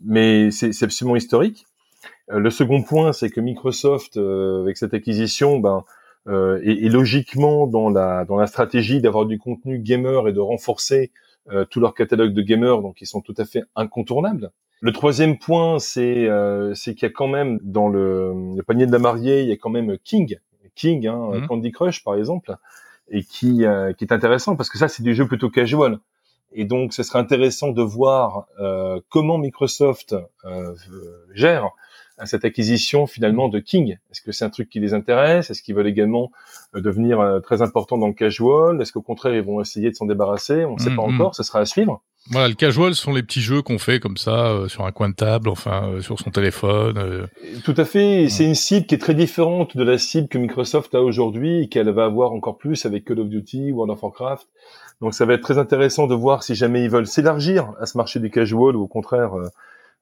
[0.00, 1.66] mais c'est absolument historique.
[2.30, 5.84] Euh, le second point, c'est que Microsoft, avec cette acquisition, ben,
[6.26, 11.10] est, est, logiquement dans la dans la stratégie d'avoir du contenu gamer et de renforcer
[11.70, 14.50] tout leur catalogue de gamers, donc ils sont tout à fait incontournables.
[14.80, 18.86] Le troisième point, c'est euh, c'est qu'il y a quand même dans le, le, panier
[18.86, 20.38] de la mariée, il y a quand même King,
[20.76, 21.46] King, hein, mhm.
[21.48, 22.56] Candy Crush par exemple,
[23.10, 25.98] et qui euh, qui est intéressant parce que ça c'est du jeu plutôt casual.
[26.52, 30.74] Et donc, ce serait intéressant de voir euh, comment Microsoft euh,
[31.34, 31.68] gère
[32.26, 33.98] cette acquisition finalement de King.
[34.10, 35.50] Est-ce que c'est un truc qui les intéresse?
[35.50, 36.30] Est-ce qu'ils veulent également
[36.74, 38.80] euh, devenir euh, très important dans le casual?
[38.80, 40.64] Est-ce qu'au contraire ils vont essayer de s'en débarrasser?
[40.64, 41.14] On ne sait pas mhm.
[41.14, 41.34] encore.
[41.34, 42.02] Ce sera à suivre.
[42.30, 45.08] Voilà, le casual sont les petits jeux qu'on fait comme ça euh, sur un coin
[45.08, 46.98] de table, enfin euh, sur son téléphone.
[46.98, 47.26] Euh.
[47.64, 48.28] Tout à fait.
[48.28, 51.68] C'est une cible qui est très différente de la cible que Microsoft a aujourd'hui et
[51.68, 54.46] qu'elle va avoir encore plus avec Call of Duty, World of Warcraft.
[55.00, 57.96] Donc ça va être très intéressant de voir si jamais ils veulent s'élargir à ce
[57.96, 59.30] marché du casual ou au contraire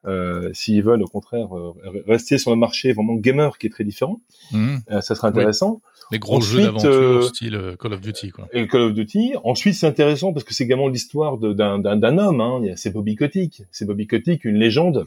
[0.07, 1.73] euh, s'ils veulent au contraire euh,
[2.07, 4.21] rester sur le marché vraiment gamer qui est très différent,
[4.53, 4.77] mmh.
[4.91, 5.81] euh, ça sera intéressant.
[6.13, 8.49] Les gros jeux d'aventure style Call of Duty quoi.
[8.53, 9.35] Et Call of Duty.
[9.43, 12.41] Ensuite c'est intéressant parce que c'est également l'histoire d'un homme.
[12.41, 12.63] Hein.
[12.77, 13.63] C'est Bobby Kotick.
[13.73, 15.05] C'est Bobby Kotick, une légende,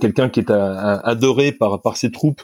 [0.00, 2.42] quelqu'un qui est adoré par par ses troupes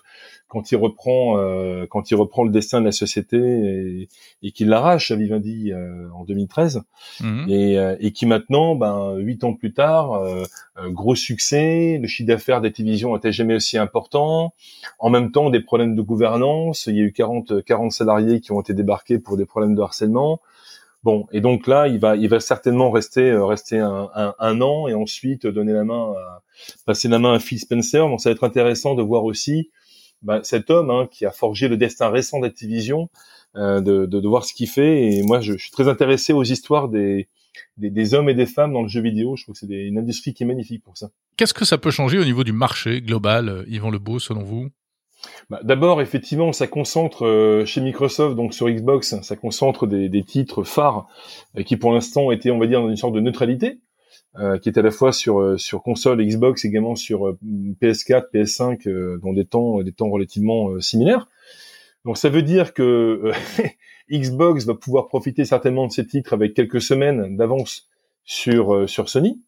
[0.53, 4.09] quand il reprend euh, quand il reprend le destin de la société et,
[4.43, 6.83] et qu'il l'arrache à Vivendi euh, en 2013
[7.23, 7.47] mhm.
[7.49, 10.45] et, euh, et, qui maintenant ben huit ans plus tard euh,
[10.91, 14.53] gros succès le chiffre d'affaires des télévisions n'était jamais aussi important
[14.99, 18.53] en même temps des problèmes de gouvernance il y a eu 40 40 salariés qui
[18.53, 20.43] ont été débarqués pour des problèmes de harcèlement
[21.05, 24.87] Bon, et donc là, il va, il va certainement rester, rester un, un, un, an
[24.87, 26.43] et ensuite donner la main, à,
[26.87, 28.07] passer la main à Phil Spencer.
[28.07, 29.73] Donc ça va être intéressant de voir aussi
[30.23, 33.09] bah, cet homme hein, qui a forgé le destin récent d'Activision,
[33.57, 35.13] euh, de, de, de, voir ce qu'il fait.
[35.13, 37.29] Et moi, je, je, suis très intéressé aux histoires des,
[37.77, 39.37] des, des, hommes et des femmes dans le jeu vidéo.
[39.37, 41.11] Je trouve que c'est une industrie qui est magnifique pour ça.
[41.37, 44.69] Qu'est-ce que ça peut changer au niveau du marché global, euh, Yvan Lebeau, selon vous?
[45.51, 50.25] Bah, D'abord, effectivement, ça concentre euh, chez Microsoft, donc sur Xbox, ça concentre des, des
[50.25, 51.07] titres phares
[51.59, 53.81] euh, qui, pour l'instant, étaient, on va dire, dans une sorte de neutralité.
[54.39, 57.39] Euh, qui est à la fois sur euh, sur console Xbox, également sur euh,
[57.83, 61.29] PS4, PS5, dans des temps des temps relativement similaires.
[62.07, 63.31] Donc ça veut dire que
[64.11, 67.91] Xbox va pouvoir profiter certainement de ces titres avec quelques semaines d'avance
[68.25, 69.43] sur sur Sony.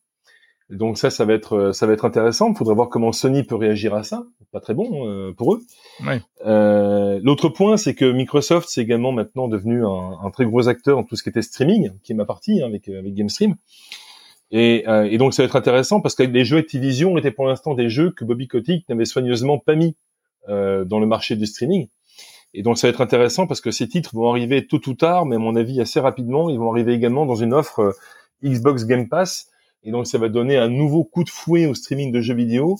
[0.68, 2.50] Donc ça, ça va être ça va être intéressant.
[2.50, 4.26] Il faudrait voir comment Sony peut réagir à ça.
[4.52, 5.60] Pas très bon pour eux.
[6.06, 6.20] Ouais.
[6.44, 10.98] Euh, L'autre point, c'est que Microsoft c'est également maintenant devenu un, un, très gros acteur
[10.98, 13.56] en tout ce qui était streaming, qui est ma partie hein, avec avec GameStream.
[14.50, 17.46] Et, euh, et, donc ça va être intéressant parce que les jeux Activision étaient pour
[17.46, 19.96] l'instant des jeux que Bobby Kotick n'avait soigneusement pas mis
[20.48, 21.88] euh, dans le marché du streaming.
[22.52, 25.26] Et donc ça va être intéressant parce que ces titres vont arriver tôt ou tard,
[25.26, 27.92] mais à mon avis assez rapidement, ils vont arriver également dans une offre euh,
[28.44, 29.48] Xbox Game Pass.
[29.82, 32.76] Et donc ça va donner un nouveau coup de fouet au streaming de jeux vidéo,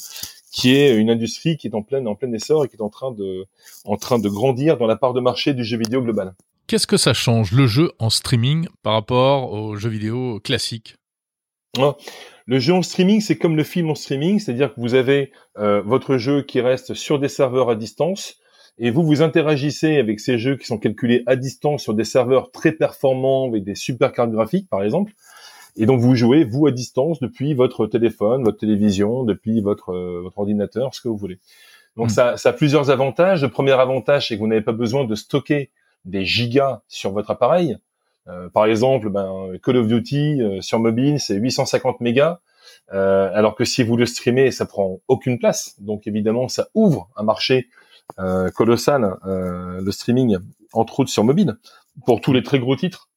[0.53, 2.89] qui est une industrie qui est en plein en plein essor et qui est en
[2.89, 3.47] train de
[3.85, 6.35] en train de grandir dans la part de marché du jeu vidéo global.
[6.67, 10.97] Qu'est-ce que ça change le jeu en streaming par rapport aux jeux vidéo classiques?
[12.47, 15.81] Le jeu en streaming, c'est comme le film en streaming, c'est-à-dire que vous avez euh,
[15.83, 18.37] votre jeu qui reste sur des serveurs à distance,
[18.79, 22.51] et vous vous interagissez avec ces jeux qui sont calculés à distance sur des serveurs
[22.51, 25.13] très performants avec des super cartes graphiques, par exemple.
[25.77, 30.21] Et donc vous jouez vous à distance depuis votre téléphone, votre télévision, depuis votre euh,
[30.23, 31.39] votre ordinateur, ce que vous voulez.
[31.97, 32.11] Donc Mm.
[32.11, 33.43] ça, ça a plusieurs avantages.
[33.43, 35.71] Le premier avantage, c'est que vous n'avez pas besoin de stocker
[36.05, 37.77] des gigas sur votre appareil.
[38.29, 42.41] Euh, par exemple, ben, Call of Duty euh, sur mobile, c'est 850 mégas,
[42.93, 45.77] euh, alors que si vous le streamez, ça prend aucune place.
[45.81, 47.69] Donc évidemment, ça ouvre un marché
[48.19, 50.39] euh, colossal, euh, le streaming,
[50.73, 51.57] entre autres sur mobile,
[52.07, 53.09] pour tous les très gros titres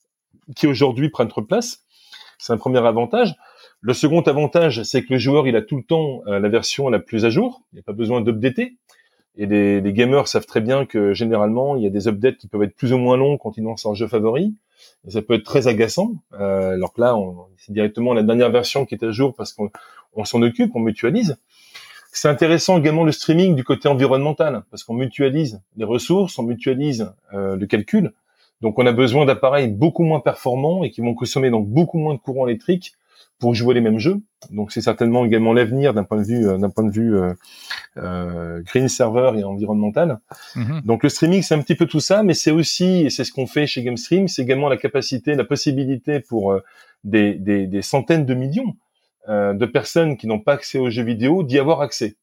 [0.55, 1.83] qui aujourd'hui prennent trop de place.
[2.37, 3.35] C'est un premier avantage.
[3.81, 6.99] Le second avantage, c'est que le joueur, il a tout le temps la version la
[6.99, 7.63] plus à jour.
[7.71, 8.77] Il n'y a pas besoin d'updater.
[9.35, 12.47] Et les, les gamers savent très bien que généralement, il y a des updates qui
[12.47, 14.55] peuvent être plus ou moins longs quand ils lancent un jeu favori.
[15.07, 16.11] Et ça peut être très agaçant.
[16.33, 17.15] Euh, alors que là,
[17.57, 19.69] c'est directement la dernière version qui est à jour parce qu'on
[20.13, 21.37] on s'en occupe, on mutualise.
[22.11, 27.11] C'est intéressant également le streaming du côté environnemental parce qu'on mutualise les ressources, on mutualise
[27.33, 28.13] euh, le calcul.
[28.61, 32.15] Donc on a besoin d'appareils beaucoup moins performants et qui vont consommer donc beaucoup moins
[32.15, 32.93] de courant électrique
[33.39, 34.17] pour jouer les mêmes jeux.
[34.51, 37.33] Donc c'est certainement également l'avenir d'un point de vue euh, d'un point de vue euh,
[37.97, 40.19] euh, green server et environnemental.
[40.55, 40.81] Mhm.
[40.85, 43.31] Donc le streaming, c'est un petit peu tout ça, mais c'est aussi, et c'est ce
[43.31, 46.59] qu'on fait chez GameStream, c'est également la capacité, la possibilité pour
[47.03, 48.75] des, des, des centaines de millions
[49.27, 52.15] de personnes qui n'ont pas accès aux jeux vidéo d'y avoir accès.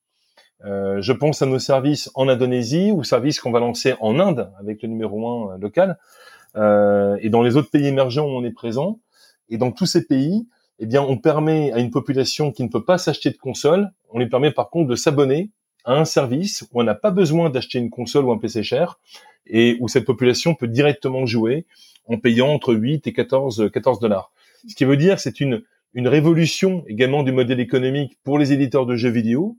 [0.65, 4.51] Euh, je pense à nos services en Indonésie, ou services qu'on va lancer en Inde
[4.59, 5.99] avec le numéro un euh, local,
[6.57, 9.01] euh, et dans les autres pays émergents où on est présent.
[9.51, 10.49] Et dans tous ces pays,
[10.79, 14.19] eh bien, on permet à une population qui ne peut pas s'acheter de console, on
[14.19, 15.51] lui permet par contre de s'abonner
[15.85, 18.99] à un service où on n'a pas besoin d'acheter une console ou un PC cher
[19.47, 21.67] et où cette population peut directement jouer
[22.07, 24.33] en payant entre 8 et 14 14 dollars.
[24.67, 25.63] Ce qui veut dire c'est une
[25.95, 29.57] une révolution également du modèle économique pour les éditeurs de jeux vidéo,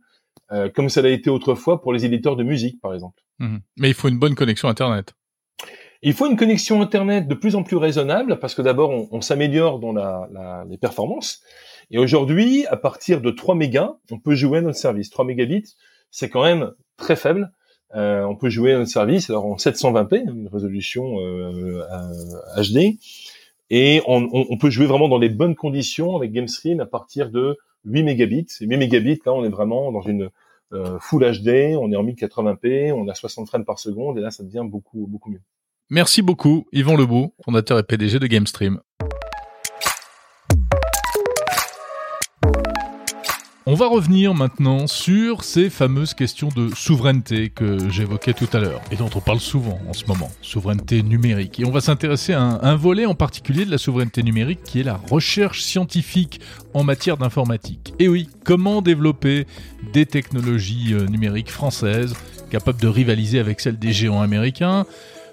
[0.52, 3.22] euh, comme ça l'a été autrefois pour les éditeurs de musique par exemple.
[3.40, 3.62] Mhm.
[3.78, 5.14] Mais il faut une bonne connexion Internet.
[6.06, 9.80] Il faut une connexion internet de plus en plus raisonnable parce que d'abord on, s'améliore
[9.80, 11.42] dans la, la- les performances
[11.92, 15.10] et aujourd'hui à partir de 3 mégas on peut jouer à notre service.
[15.10, 15.74] 3 mégabits
[16.12, 17.52] c'est quand même très faible.
[17.96, 21.84] Euh, on peut jouer à notre service alors en 720p une résolution euh,
[22.58, 22.98] HD
[23.70, 27.32] et on, on- on peut jouer vraiment dans les bonnes conditions avec GameStream à partir
[27.32, 28.48] de 8 mégabits.
[28.62, 30.30] Et 8 mégabits là on est vraiment dans une
[30.74, 34.30] euh, Full HD, on est en 1080p, on a 60 frames par seconde et là
[34.32, 35.42] ça devient beaucoup beaucoup mieux.
[35.92, 38.80] Merci beaucoup, Yvan Lebeau, fondateur et PDG de GameStream.
[43.68, 48.82] On va revenir maintenant sur ces fameuses questions de souveraineté que j'évoquais tout à l'heure
[48.90, 51.60] et dont on parle souvent en ce moment, souveraineté numérique.
[51.60, 54.80] Et on va s'intéresser à un, un volet en particulier de la souveraineté numérique qui
[54.80, 56.42] est la recherche scientifique
[56.74, 57.94] en matière d'informatique.
[58.00, 59.46] Et oui, comment développer
[59.94, 62.16] des technologies euh, numériques françaises
[62.50, 64.86] capables de rivaliser avec celles des géants américains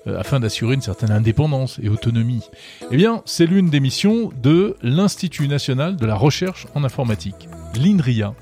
[0.07, 2.45] euh, afin d'assurer une certaine indépendance et autonomie
[2.91, 8.35] Eh bien, c'est l'une des missions de l'Institut national de la recherche en informatique, l'INRIA.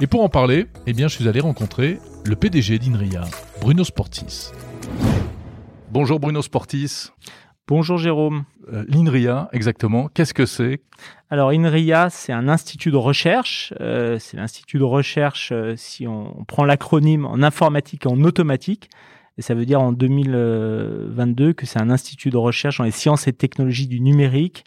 [0.00, 3.22] Et pour en parler, eh bien, je suis allé rencontrer le PDG d'INRIA,
[3.60, 4.50] Bruno Sportis.
[5.90, 7.10] Bonjour Bruno Sportis.
[7.66, 8.44] Bonjour Jérôme.
[8.72, 10.80] Euh, L'INRIA, exactement, qu'est-ce que c'est?
[11.30, 13.72] Alors INRIA, c'est un institut de recherche.
[13.80, 18.22] Euh, c'est l'institut de recherche, euh, si on, on prend l'acronyme en informatique et en
[18.22, 18.90] automatique.
[19.38, 23.26] Et ça veut dire en 2022 que c'est un institut de recherche dans les sciences
[23.26, 24.64] et technologies du numérique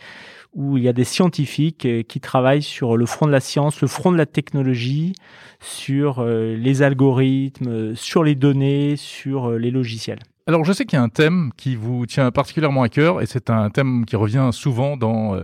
[0.53, 3.81] où il y a des scientifiques euh, qui travaillent sur le front de la science,
[3.81, 5.13] le front de la technologie,
[5.59, 10.19] sur euh, les algorithmes, euh, sur les données, sur les logiciels.
[10.45, 13.25] Alors, je sais qu'il y a un thème qui vous tient particulièrement à cœur, et
[13.25, 15.41] c'est un thème qui revient souvent dans,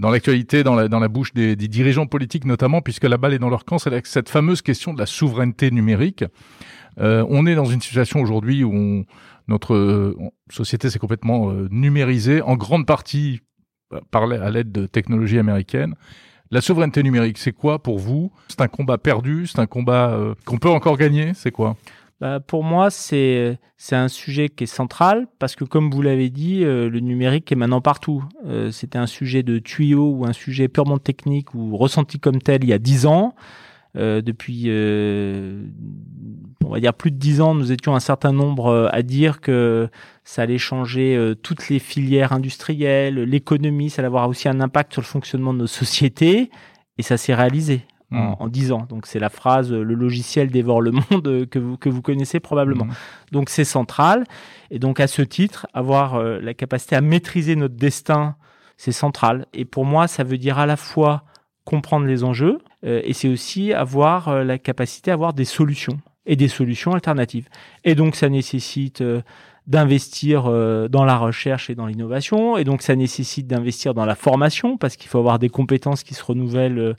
[0.00, 3.64] dans l'actualité, dans la, bouche des, dirigeants politiques notamment, puisque la balle est dans leur
[3.64, 6.24] camp, c'est cette fameuse question de la souveraineté numérique.
[6.98, 9.04] Euh, on est dans une situation aujourd'hui où
[9.48, 10.16] notre euh,
[10.50, 13.40] société s'est complètement euh, numérisée, en grande partie
[14.12, 15.94] à l'aide de technologies américaines.
[16.52, 18.32] La souveraineté numérique, c'est quoi pour vous?
[18.48, 21.76] C'est un combat perdu C'est un combat qu'on peut encore gagner C'est quoi?
[22.20, 23.58] Bah, pour moi, c'est
[23.90, 27.80] un sujet qui est central parce que, comme vous l'avez dit, le numérique est maintenant
[27.80, 28.24] partout.
[28.70, 32.70] C'était un sujet de tuyau ou un sujet purement technique ou ressenti comme tel il
[32.70, 33.34] y a dix ans.
[33.96, 35.64] Euh, depuis, euh,
[36.64, 39.40] on va dire plus de dix ans, nous étions un certain nombre euh, à dire
[39.40, 39.88] que
[40.24, 45.02] ça allait changer toutes les filières industrielles, l'économie, ça allait avoir aussi un impact sur
[45.02, 46.50] le fonctionnement de nos sociétés,
[46.98, 48.86] et ça s'est réalisé en, en 10 ans.
[48.88, 52.86] Donc c'est la phrase le logiciel dévore le monde que vous, que vous connaissez probablement.
[52.86, 52.94] Mhm.
[53.32, 54.24] Donc c'est central.
[54.70, 58.36] Et donc à ce titre, avoir euh, la capacité à maîtriser notre destin,
[58.76, 59.46] c'est central.
[59.52, 61.24] Et pour moi, ça veut dire à la fois
[61.64, 66.36] comprendre les enjeux et c'est aussi avoir euh, la capacité à avoir des solutions et
[66.36, 67.48] des solutions alternatives.
[67.84, 69.22] Et donc ça nécessite euh,
[69.66, 74.14] d'investir euh, dans la recherche et dans l'innovation et donc ça nécessite d'investir dans la
[74.14, 76.94] formation parce qu'il faut avoir des compétences qui se renouvellent euh,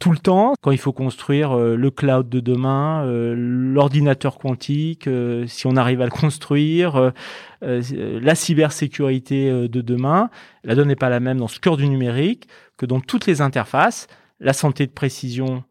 [0.00, 5.06] tout le temps quand il faut construire euh, le cloud de demain, euh, l'ordinateur quantique,
[5.06, 7.12] euh, si on arrive à le construire,
[7.62, 10.30] la cybersécurité de demain.
[10.64, 12.48] La donne n'est pas la même dans ce cœur du numérique
[12.78, 14.06] que dans toutes les interfaces.
[14.40, 15.62] La santé de précision,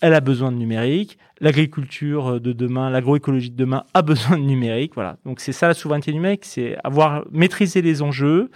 [0.00, 1.18] elle a besoin de numérique.
[1.40, 4.94] L'agriculture de demain, l'agroécologie de demain a besoin de numérique.
[4.94, 5.18] Voilà.
[5.24, 8.50] Donc c'est ça la souveraineté numérique, c'est avoir maîtrisé les enjeux,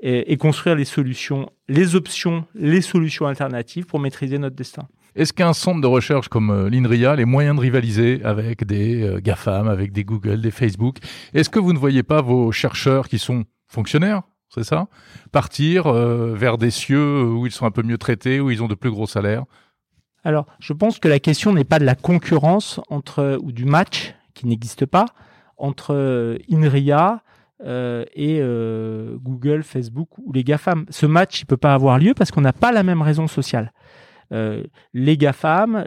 [0.00, 4.86] et, construire les solutions, les options, les solutions alternatives pour maîtriser notre destin.
[5.16, 9.20] Est-ce qu'un centre de recherche comme euh, l'INRIA les moyens de rivaliser avec des euh,
[9.20, 10.98] GAFAM, avec des Google, des Facebook
[11.34, 14.88] Est-ce que vous ne voyez pas vos chercheurs qui sont fonctionnaires, c'est ça,
[15.32, 18.68] partir euh, vers des cieux où ils sont un peu mieux traités, où ils ont
[18.68, 19.44] de plus gros salaires?
[20.24, 24.14] Alors, je pense que la question n'est pas de la concurrence entre ou du match
[24.34, 25.06] qui n'existe pas
[25.56, 27.22] entre INRIA
[27.64, 30.86] euh, et euh, Google, Facebook ou les GAFAM.
[30.90, 33.72] Ce match, il peut pas avoir lieu parce qu'on n'a pas la même raison sociale.
[34.32, 34.62] Euh,
[34.94, 35.84] les GAFAM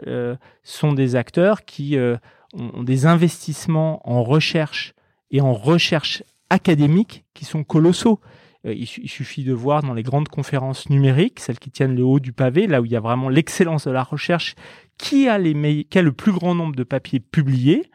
[0.62, 4.94] sont des acteurs qui ont des investissements en recherche
[5.30, 8.20] et en recherche académique qui sont colossaux.
[8.64, 12.32] Il, suffit de voir dans les grandes conférences numériques, celles qui tiennent le haut du
[12.32, 14.54] pavé, là où il y a vraiment l'excellence de la recherche,
[14.98, 17.90] qui a, les qui a le plus grand nombre de papiers publiés,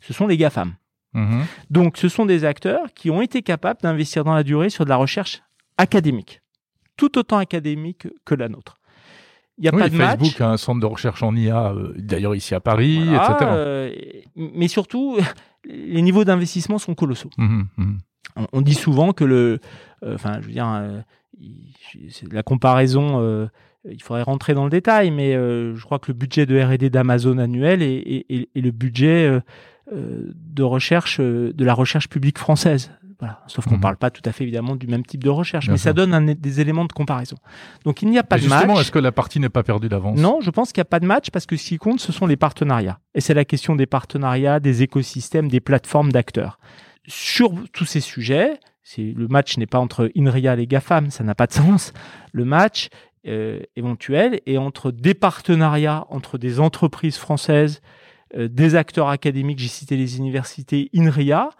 [0.00, 0.74] ce sont les GAFAM.
[1.14, 1.44] Mhm.
[1.70, 4.90] Donc, ce sont des acteurs qui ont été capables d'investir dans la durée sur de
[4.90, 5.42] la recherche
[5.76, 6.40] académique,
[6.96, 8.76] tout autant académique que la nôtre.
[9.58, 12.34] Il y a pas de Facebook a un centre de recherche en IA, euh, d'ailleurs
[12.34, 13.34] ici à Paris, etc.
[13.42, 13.92] Euh,
[14.34, 15.18] mais surtout,
[15.64, 17.30] les niveaux d'investissement sont colossaux.
[17.36, 17.98] Mhm, mhm.
[18.52, 19.58] On, dit souvent que le, euh,
[20.06, 21.04] enfin, je veux dire,
[22.30, 23.48] la comparaison
[23.88, 27.38] il faudrait rentrer dans le détail, mais je crois que le budget de R&D d'Amazon
[27.38, 29.40] annuel est, le budget
[29.92, 32.92] euh, de recherche, euh, de la recherche publique française.
[33.18, 33.40] Voilà.
[33.48, 33.82] Sauf qu'on ne mhm.
[33.82, 36.60] parle pas tout à fait évidemment du même type de recherche, mais ça donne des
[36.60, 37.36] éléments de comparaison.
[37.84, 38.60] Donc il n'y a pas de match.
[38.60, 40.18] Justement, est-ce que la partie n'est pas perdue d'avance?
[40.18, 42.12] Non, je pense qu'il n'y a pas de match parce que ce qui compte, ce
[42.12, 43.00] sont les partenariats.
[43.14, 46.60] Et c'est la question des partenariats, des écosystèmes, des plateformes d'acteurs.
[47.08, 48.58] Sur tous ces sujets,
[48.96, 51.92] le match n'est pas entre INRIA et GAFAM, ça n'a pas de sens.
[52.32, 52.88] Le match
[53.26, 57.80] euh, éventuel est entre des partenariats entre des entreprises françaises
[58.36, 61.50] euh, des acteurs académiques, j'ai cité les universités INRIA,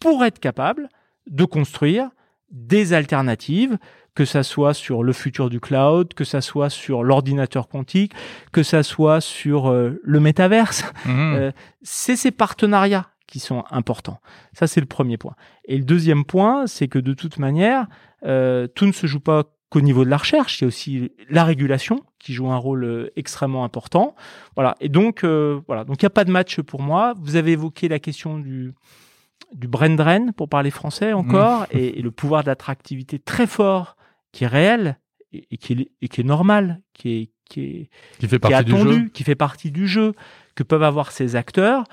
[0.00, 0.88] pour être capable
[1.28, 2.10] de construire
[2.50, 3.78] des alternatives,
[4.14, 8.12] que ça soit sur le futur du cloud, que ça soit sur l'ordinateur quantique,
[8.50, 10.84] que ça soit sur euh, le métaverse.
[11.04, 11.34] Mmh.
[11.34, 11.52] Euh,
[11.82, 14.20] c'est ces partenariats qui sont importants.
[14.52, 15.34] Ça, c'est le premier point.
[15.64, 17.86] Et le deuxième point, c'est que de toute manière,
[18.22, 21.44] tout ne se joue pas qu'au niveau de la recherche, il y a aussi la
[21.44, 24.14] régulation qui joue un rôle euh, extrêmement important.
[24.54, 24.76] Voilà.
[24.80, 25.84] Et donc, euh, voilà.
[25.84, 27.14] Donc, il n'y a pas de match pour moi.
[27.20, 28.72] Vous avez évoqué la question du,
[29.52, 31.78] du brain drain, pour parler français encore, mmh.
[31.78, 33.96] et, le pouvoir d'attractivité très fort
[34.32, 34.98] qui est réel
[35.32, 38.84] et, qui, est, et qui est normal, qui est, qui est, qui fait partie attendu,
[38.84, 39.08] du jeu.
[39.08, 40.12] qui fait partie du jeu,
[40.54, 41.84] que peuvent avoir ces acteurs.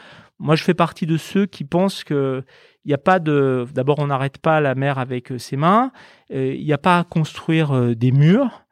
[0.44, 2.44] Moi, je fais partie de ceux qui pensent que
[2.84, 3.66] il n'y a pas de.
[3.74, 5.94] D'abord, on n'arrête pas la mer avec euh, ses mains.
[6.34, 8.66] Euh, il n'y a pas à construire euh, des murs.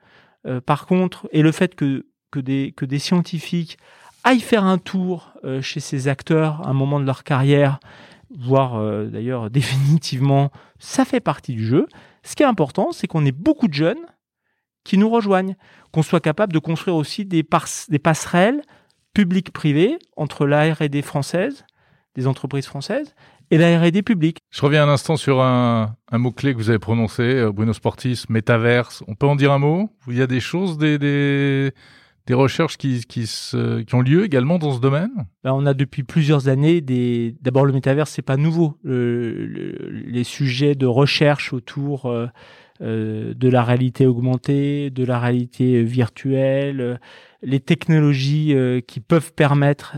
[0.66, 3.78] par contre, et le fait que, que, des, que des scientifiques
[4.26, 7.80] aillent faire un tour chez ces acteurs à un moment de leur carrière,
[8.36, 11.86] voire d'ailleurs définitivement, ça fait partie du jeu.
[12.24, 14.04] Ce qui est important, c'est qu'on ait beaucoup de jeunes
[14.84, 15.56] qui nous rejoignent,
[15.92, 17.46] qu'on soit capable de construire aussi des,
[17.90, 18.64] des passerelles
[19.14, 21.66] publiques-privées entre la R&D française,
[22.16, 23.14] des entreprises françaises,
[23.52, 24.40] et la R&D publique.
[24.50, 29.04] Je reviens un instant sur un, mot-clé que vous avez prononcé, euh, Bruno Sportis, métaverse.
[29.08, 29.90] On peut en dire un mot?
[30.08, 31.74] Il y a des choses, des, des,
[32.34, 35.12] recherches qui, qui, qui, ont lieu également dans ce domaine?
[35.44, 37.36] Ben, On a depuis plusieurs années des...
[37.42, 38.78] D'abord, le métaverse, c'est pas nouveau.
[38.86, 42.06] les sujets de recherche autour...
[42.06, 42.28] Euh,
[42.82, 47.00] euh, de la réalité augmentée, de la réalité virtuelle,
[47.42, 48.56] les technologies
[48.88, 49.98] qui peuvent permettre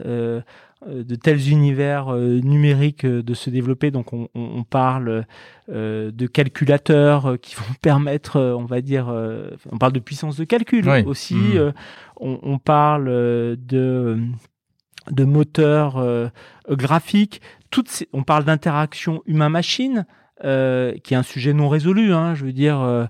[0.88, 3.92] euh, de tels univers euh, numériques euh, de se développer.
[3.92, 5.26] Donc on, on, parle
[5.68, 9.14] de calculateurs qui vont permettre, on va dire,
[9.72, 11.36] on parle de puissance de calcul aussi.
[11.36, 11.74] Mmh.
[12.20, 14.20] On, on, parle de
[15.12, 16.32] de moteurs
[16.70, 17.42] graphiques.
[17.70, 20.06] Toutes ces, on parle d'interaction humain-machine,
[20.42, 22.14] qui est un sujet non résolu.
[22.14, 23.08] Hein, je veux dire.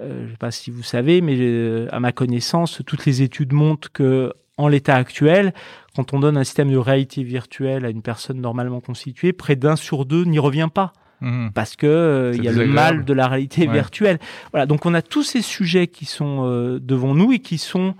[0.00, 3.90] Je ne sais pas si vous savez, mais à ma connaissance, toutes les études montrent
[3.92, 5.52] que en l'état actuel,
[5.94, 9.76] quand on donne un système de réalité virtuelle à une personne normalement constituée, près d'un
[9.76, 10.92] sur deux n'y revient pas.
[11.20, 11.50] Mhm.
[11.54, 14.18] Parce que euh, il y a le mal de la réalité virtuelle.
[14.52, 17.94] Voilà, donc on a tous ces sujets qui sont euh, devant nous et qui sont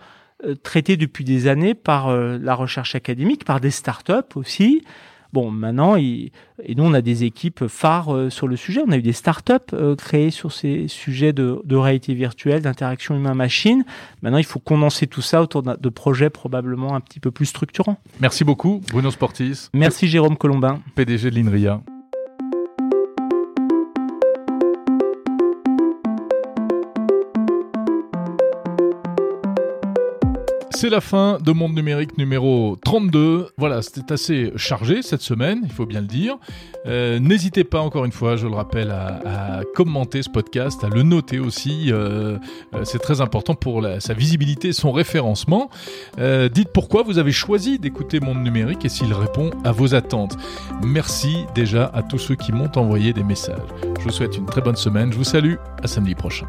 [0.44, 4.82] euh, traités depuis des années par la recherche académique, par des startups aussi.
[5.32, 6.30] Bon, maintenant, et
[6.74, 8.82] nous, on a des équipes phares euh, sur le sujet.
[8.86, 13.84] On a eu des startups euh, créées sur ces sujets de, réalité virtuelle, d'interaction humain-machine.
[14.22, 17.98] Maintenant, il faut condenser tout ça autour de projets probablement un petit peu plus structurants.
[18.20, 19.68] Merci beaucoup, Bruno Sportis.
[19.74, 20.80] Merci, Jérôme Colombin.
[20.94, 21.80] PDG de l'INRIA.
[30.76, 33.48] C'est la fin de Monde Numérique numéro 32.
[33.56, 36.36] Voilà, c'était assez chargé cette semaine, il faut bien le dire.
[36.84, 41.02] Euh, n'hésitez pas, encore une fois, je le rappelle, à, commenter ce podcast, à le
[41.02, 41.90] noter aussi.
[41.90, 42.36] Euh,
[42.74, 45.70] euh, c'est très important pour sa visibilité, son référencement.
[46.52, 50.36] dites pourquoi vous avez choisi d'écouter Monde Numérique et s'il répond à vos attentes.
[50.84, 53.56] Merci déjà à tous ceux qui m'ont envoyé des messages.
[53.98, 55.10] Je vous souhaite une très bonne semaine.
[55.10, 55.54] Je vous salue.
[55.82, 56.46] À samedi prochain.